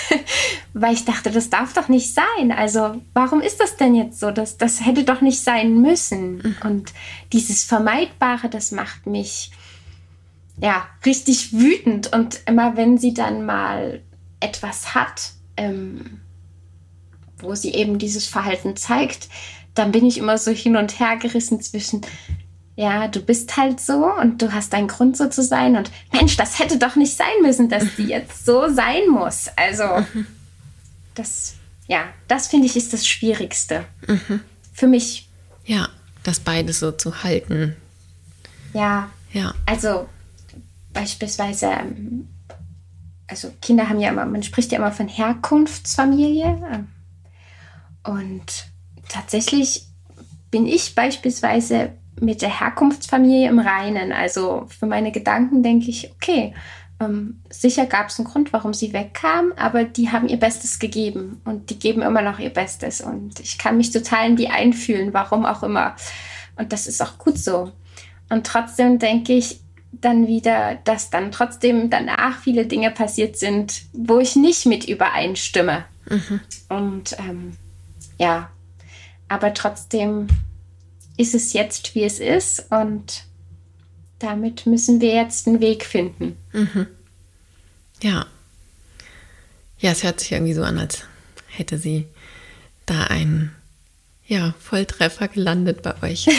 weil 0.72 0.94
ich 0.94 1.04
dachte, 1.04 1.32
das 1.32 1.50
darf 1.50 1.72
doch 1.72 1.88
nicht 1.88 2.14
sein. 2.14 2.52
Also 2.52 3.02
warum 3.14 3.40
ist 3.40 3.58
das 3.58 3.76
denn 3.76 3.96
jetzt 3.96 4.20
so? 4.20 4.30
Das, 4.30 4.58
das 4.58 4.86
hätte 4.86 5.02
doch 5.02 5.22
nicht 5.22 5.42
sein 5.42 5.82
müssen. 5.82 6.36
Mhm. 6.36 6.56
Und 6.62 6.92
dieses 7.32 7.64
Vermeidbare, 7.64 8.48
das 8.48 8.70
macht 8.70 9.08
mich 9.08 9.50
ja, 10.58 10.86
richtig 11.04 11.52
wütend. 11.52 12.12
Und 12.12 12.40
immer 12.46 12.76
wenn 12.76 12.98
sie 12.98 13.14
dann 13.14 13.44
mal 13.44 14.02
etwas 14.40 14.94
hat, 14.94 15.32
ähm, 15.56 16.20
wo 17.38 17.54
sie 17.54 17.74
eben 17.74 17.98
dieses 17.98 18.26
Verhalten 18.26 18.76
zeigt, 18.76 19.28
dann 19.74 19.92
bin 19.92 20.06
ich 20.06 20.18
immer 20.18 20.38
so 20.38 20.50
hin 20.50 20.76
und 20.76 21.00
her 21.00 21.16
gerissen 21.16 21.60
zwischen, 21.60 22.02
ja, 22.76 23.08
du 23.08 23.20
bist 23.20 23.56
halt 23.56 23.80
so 23.80 24.06
und 24.06 24.40
du 24.40 24.52
hast 24.52 24.72
deinen 24.72 24.88
Grund 24.88 25.16
so 25.16 25.28
zu 25.28 25.42
sein 25.42 25.76
und 25.76 25.90
Mensch, 26.12 26.36
das 26.36 26.58
hätte 26.58 26.78
doch 26.78 26.96
nicht 26.96 27.16
sein 27.16 27.42
müssen, 27.42 27.68
dass 27.68 27.84
die 27.96 28.04
jetzt 28.04 28.44
so 28.44 28.72
sein 28.72 29.08
muss. 29.10 29.48
Also, 29.56 29.84
das, 31.14 31.54
ja, 31.88 32.04
das 32.28 32.48
finde 32.48 32.66
ich 32.66 32.76
ist 32.76 32.92
das 32.92 33.06
Schwierigste. 33.06 33.84
Mhm. 34.06 34.40
Für 34.72 34.86
mich. 34.86 35.28
Ja, 35.64 35.88
das 36.22 36.40
beides 36.40 36.80
so 36.80 36.92
zu 36.92 37.22
halten. 37.22 37.76
Ja. 38.72 39.10
Ja. 39.32 39.54
Also, 39.66 40.08
beispielsweise, 40.94 41.66
ähm, 41.66 42.28
also 43.26 43.52
Kinder 43.60 43.88
haben 43.90 44.00
ja 44.00 44.10
immer, 44.10 44.24
man 44.24 44.42
spricht 44.42 44.72
ja 44.72 44.78
immer 44.78 44.92
von 44.92 45.08
Herkunftsfamilie. 45.08 46.62
Ähm, 46.72 46.88
und 48.04 48.66
tatsächlich 49.08 49.88
bin 50.50 50.66
ich 50.66 50.94
beispielsweise 50.94 51.92
mit 52.20 52.40
der 52.40 52.60
Herkunftsfamilie 52.60 53.48
im 53.48 53.58
Reinen. 53.58 54.12
Also 54.12 54.66
für 54.68 54.86
meine 54.86 55.12
Gedanken 55.12 55.62
denke 55.62 55.90
ich, 55.90 56.12
okay, 56.12 56.54
ähm, 57.00 57.40
sicher 57.50 57.86
gab 57.86 58.08
es 58.08 58.18
einen 58.18 58.28
Grund, 58.28 58.52
warum 58.52 58.72
sie 58.72 58.92
wegkam, 58.92 59.52
aber 59.56 59.84
die 59.84 60.10
haben 60.10 60.28
ihr 60.28 60.38
Bestes 60.38 60.78
gegeben 60.78 61.40
und 61.44 61.70
die 61.70 61.78
geben 61.78 62.02
immer 62.02 62.22
noch 62.22 62.38
ihr 62.38 62.50
Bestes. 62.50 63.00
Und 63.00 63.40
ich 63.40 63.58
kann 63.58 63.76
mich 63.76 63.90
total 63.90 64.30
in 64.30 64.36
die 64.36 64.48
einfühlen, 64.48 65.12
warum 65.12 65.44
auch 65.44 65.62
immer. 65.62 65.96
Und 66.56 66.72
das 66.72 66.86
ist 66.86 67.02
auch 67.02 67.18
gut 67.18 67.38
so. 67.38 67.72
Und 68.30 68.46
trotzdem 68.46 68.98
denke 68.98 69.32
ich, 69.32 69.60
dann 70.00 70.26
wieder, 70.26 70.76
dass 70.84 71.10
dann 71.10 71.32
trotzdem 71.32 71.90
danach 71.90 72.38
viele 72.40 72.66
Dinge 72.66 72.90
passiert 72.90 73.36
sind, 73.36 73.82
wo 73.92 74.18
ich 74.18 74.36
nicht 74.36 74.66
mit 74.66 74.88
übereinstimme. 74.88 75.84
Mhm. 76.08 76.40
Und 76.68 77.16
ähm, 77.18 77.52
ja, 78.18 78.50
aber 79.28 79.54
trotzdem 79.54 80.28
ist 81.16 81.34
es 81.34 81.52
jetzt, 81.52 81.94
wie 81.94 82.04
es 82.04 82.18
ist 82.18 82.70
und 82.70 83.24
damit 84.18 84.66
müssen 84.66 85.00
wir 85.00 85.14
jetzt 85.14 85.46
einen 85.46 85.60
Weg 85.60 85.84
finden. 85.84 86.36
Mhm. 86.52 86.86
Ja. 88.02 88.26
Ja, 89.78 89.90
es 89.90 90.02
hört 90.02 90.20
sich 90.20 90.32
irgendwie 90.32 90.54
so 90.54 90.62
an, 90.62 90.78
als 90.78 91.02
hätte 91.48 91.78
sie 91.78 92.06
da 92.86 93.04
einen 93.04 93.54
ja, 94.26 94.54
Volltreffer 94.58 95.28
gelandet 95.28 95.82
bei 95.82 96.02
euch. 96.02 96.26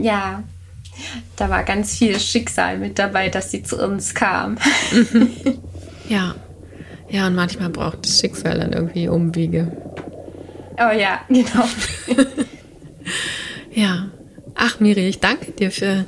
ja, 0.00 0.42
da 1.36 1.50
war 1.50 1.62
ganz 1.64 1.96
viel 1.96 2.18
Schicksal 2.18 2.78
mit 2.78 2.98
dabei, 2.98 3.28
dass 3.28 3.50
sie 3.50 3.62
zu 3.62 3.76
uns 3.82 4.14
kam. 4.14 4.58
ja, 6.08 6.34
ja, 7.08 7.26
und 7.26 7.34
manchmal 7.34 7.70
braucht 7.70 8.04
das 8.04 8.20
Schicksal 8.20 8.58
dann 8.58 8.72
irgendwie 8.72 9.08
Umwege. 9.08 9.70
Oh 10.78 10.92
ja, 10.92 11.20
genau. 11.28 11.68
ja. 13.72 14.08
Ach, 14.54 14.80
Miri, 14.80 15.06
ich 15.06 15.20
danke 15.20 15.52
dir 15.52 15.70
für 15.70 16.06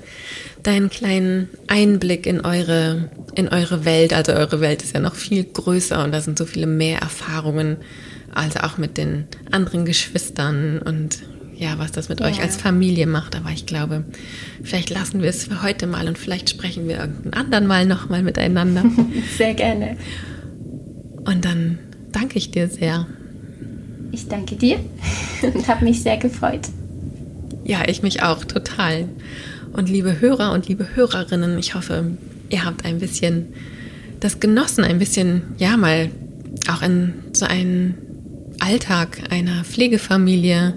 deinen 0.63 0.89
kleinen 0.89 1.49
Einblick 1.67 2.27
in 2.27 2.41
eure, 2.41 3.11
in 3.35 3.49
eure 3.49 3.85
Welt. 3.85 4.13
Also 4.13 4.33
eure 4.33 4.61
Welt 4.61 4.83
ist 4.83 4.95
ja 4.95 5.01
noch 5.01 5.15
viel 5.15 5.45
größer 5.45 6.03
und 6.03 6.13
da 6.13 6.21
sind 6.21 6.39
so 6.39 6.47
viele 6.47 6.67
mehr 6.67 7.01
Erfahrungen, 7.01 7.77
also 8.35 8.61
auch 8.61 8.79
mit 8.79 8.97
den 8.97 9.27
anderen 9.51 9.85
Geschwistern 9.85 10.81
und 10.81 11.23
ja, 11.59 11.79
was 11.79 11.93
das 11.93 12.09
mit 12.09 12.21
ja. 12.21 12.27
euch 12.27 12.41
als 12.41 12.57
Familie 12.57 13.07
macht. 13.07 13.37
Aber 13.37 13.51
ich 13.51 13.67
glaube, 13.67 14.05
vielleicht 14.63 14.91
lassen 14.91 15.23
wir 15.23 15.29
es 15.29 15.45
für 15.45 15.63
heute 15.63 15.87
mal 15.87 16.07
und 16.09 16.17
vielleicht 16.17 16.49
sprechen 16.49 16.87
wir 16.89 16.99
irgendeinen 16.99 17.35
anderen 17.35 17.67
Mal 17.67 17.87
nochmal 17.87 18.23
miteinander. 18.23 18.85
Sehr 19.37 19.55
gerne. 19.55 19.97
Und 21.25 21.45
dann 21.45 21.79
danke 22.13 22.39
ich 22.39 22.51
dir 22.53 22.69
sehr. 22.69 23.07
Ich 24.13 24.29
danke 24.29 24.57
dir 24.57 24.79
und 25.43 25.69
habe 25.69 25.85
mich 25.85 26.03
sehr 26.03 26.17
gefreut. 26.17 26.69
Ja, 27.65 27.87
ich 27.87 28.03
mich 28.03 28.23
auch 28.23 28.47
total. 28.47 29.09
Und 29.75 29.91
liebe 29.91 30.21
Hörer 30.21 30.53
und 30.53 30.69
liebe 30.69 30.87
Hörerinnen, 30.95 31.59
ich 31.59 31.75
hoffe, 31.75 32.17
ihr 32.49 32.65
habt 32.65 32.87
ein 32.87 32.99
bisschen 32.99 33.49
das 34.21 34.41
genossen, 34.41 34.85
ein 34.85 34.99
bisschen, 34.99 35.43
ja, 35.59 35.77
mal 35.77 36.11
auch 36.71 36.81
in 36.81 37.13
so 37.35 37.45
einen 37.45 37.95
Alltag 38.59 39.21
einer 39.31 39.65
Pflegefamilie 39.65 40.75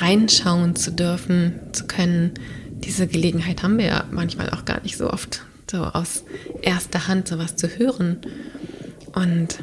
reinschauen 0.00 0.76
zu 0.76 0.92
dürfen, 0.92 1.60
zu 1.72 1.86
können. 1.86 2.34
Diese 2.70 3.06
Gelegenheit 3.06 3.62
haben 3.62 3.78
wir 3.78 3.86
ja 3.86 4.04
manchmal 4.10 4.50
auch 4.50 4.64
gar 4.64 4.82
nicht 4.82 4.96
so 4.96 5.10
oft, 5.10 5.42
so 5.70 5.78
aus 5.78 6.24
erster 6.62 7.08
Hand 7.08 7.28
sowas 7.28 7.56
zu 7.56 7.68
hören. 7.68 8.18
Und 9.14 9.58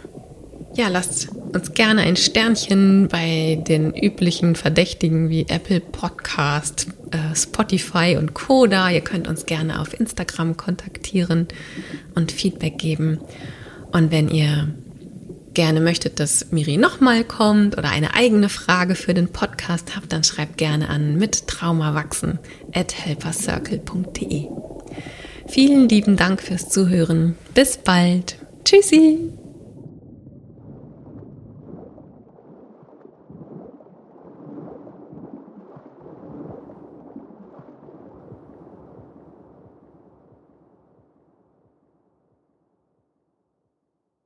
ja, 0.75 0.87
lasst 0.87 1.29
uns 1.53 1.73
gerne 1.73 2.01
ein 2.01 2.15
Sternchen 2.15 3.07
bei 3.07 3.61
den 3.67 3.93
üblichen 3.93 4.55
Verdächtigen 4.55 5.29
wie 5.29 5.45
Apple 5.47 5.79
Podcast, 5.79 6.87
äh, 7.11 7.35
Spotify 7.35 8.17
und 8.17 8.33
Koda. 8.33 8.89
Ihr 8.89 9.01
könnt 9.01 9.27
uns 9.27 9.45
gerne 9.45 9.79
auf 9.79 9.99
Instagram 9.99 10.57
kontaktieren 10.57 11.47
und 12.15 12.31
Feedback 12.31 12.79
geben. 12.79 13.19
Und 13.91 14.11
wenn 14.11 14.29
ihr 14.29 14.73
gerne 15.53 15.79
möchtet, 15.79 16.19
dass 16.19 16.51
Miri 16.51 16.77
nochmal 16.77 17.23
kommt 17.23 17.77
oder 17.77 17.89
eine 17.89 18.13
eigene 18.13 18.49
Frage 18.49 18.95
für 18.95 19.13
den 19.13 19.29
Podcast 19.29 19.95
habt, 19.95 20.11
dann 20.11 20.23
schreibt 20.23 20.57
gerne 20.57 20.89
an 20.89 21.17
mit 21.17 21.47
traumawachsen 21.47 22.39
at 22.73 22.93
helpercircle.de. 22.93 24.47
Vielen 25.47 25.89
lieben 25.89 26.15
Dank 26.15 26.41
fürs 26.41 26.69
Zuhören. 26.69 27.35
Bis 27.53 27.77
bald. 27.77 28.37
Tschüssi. 28.63 29.42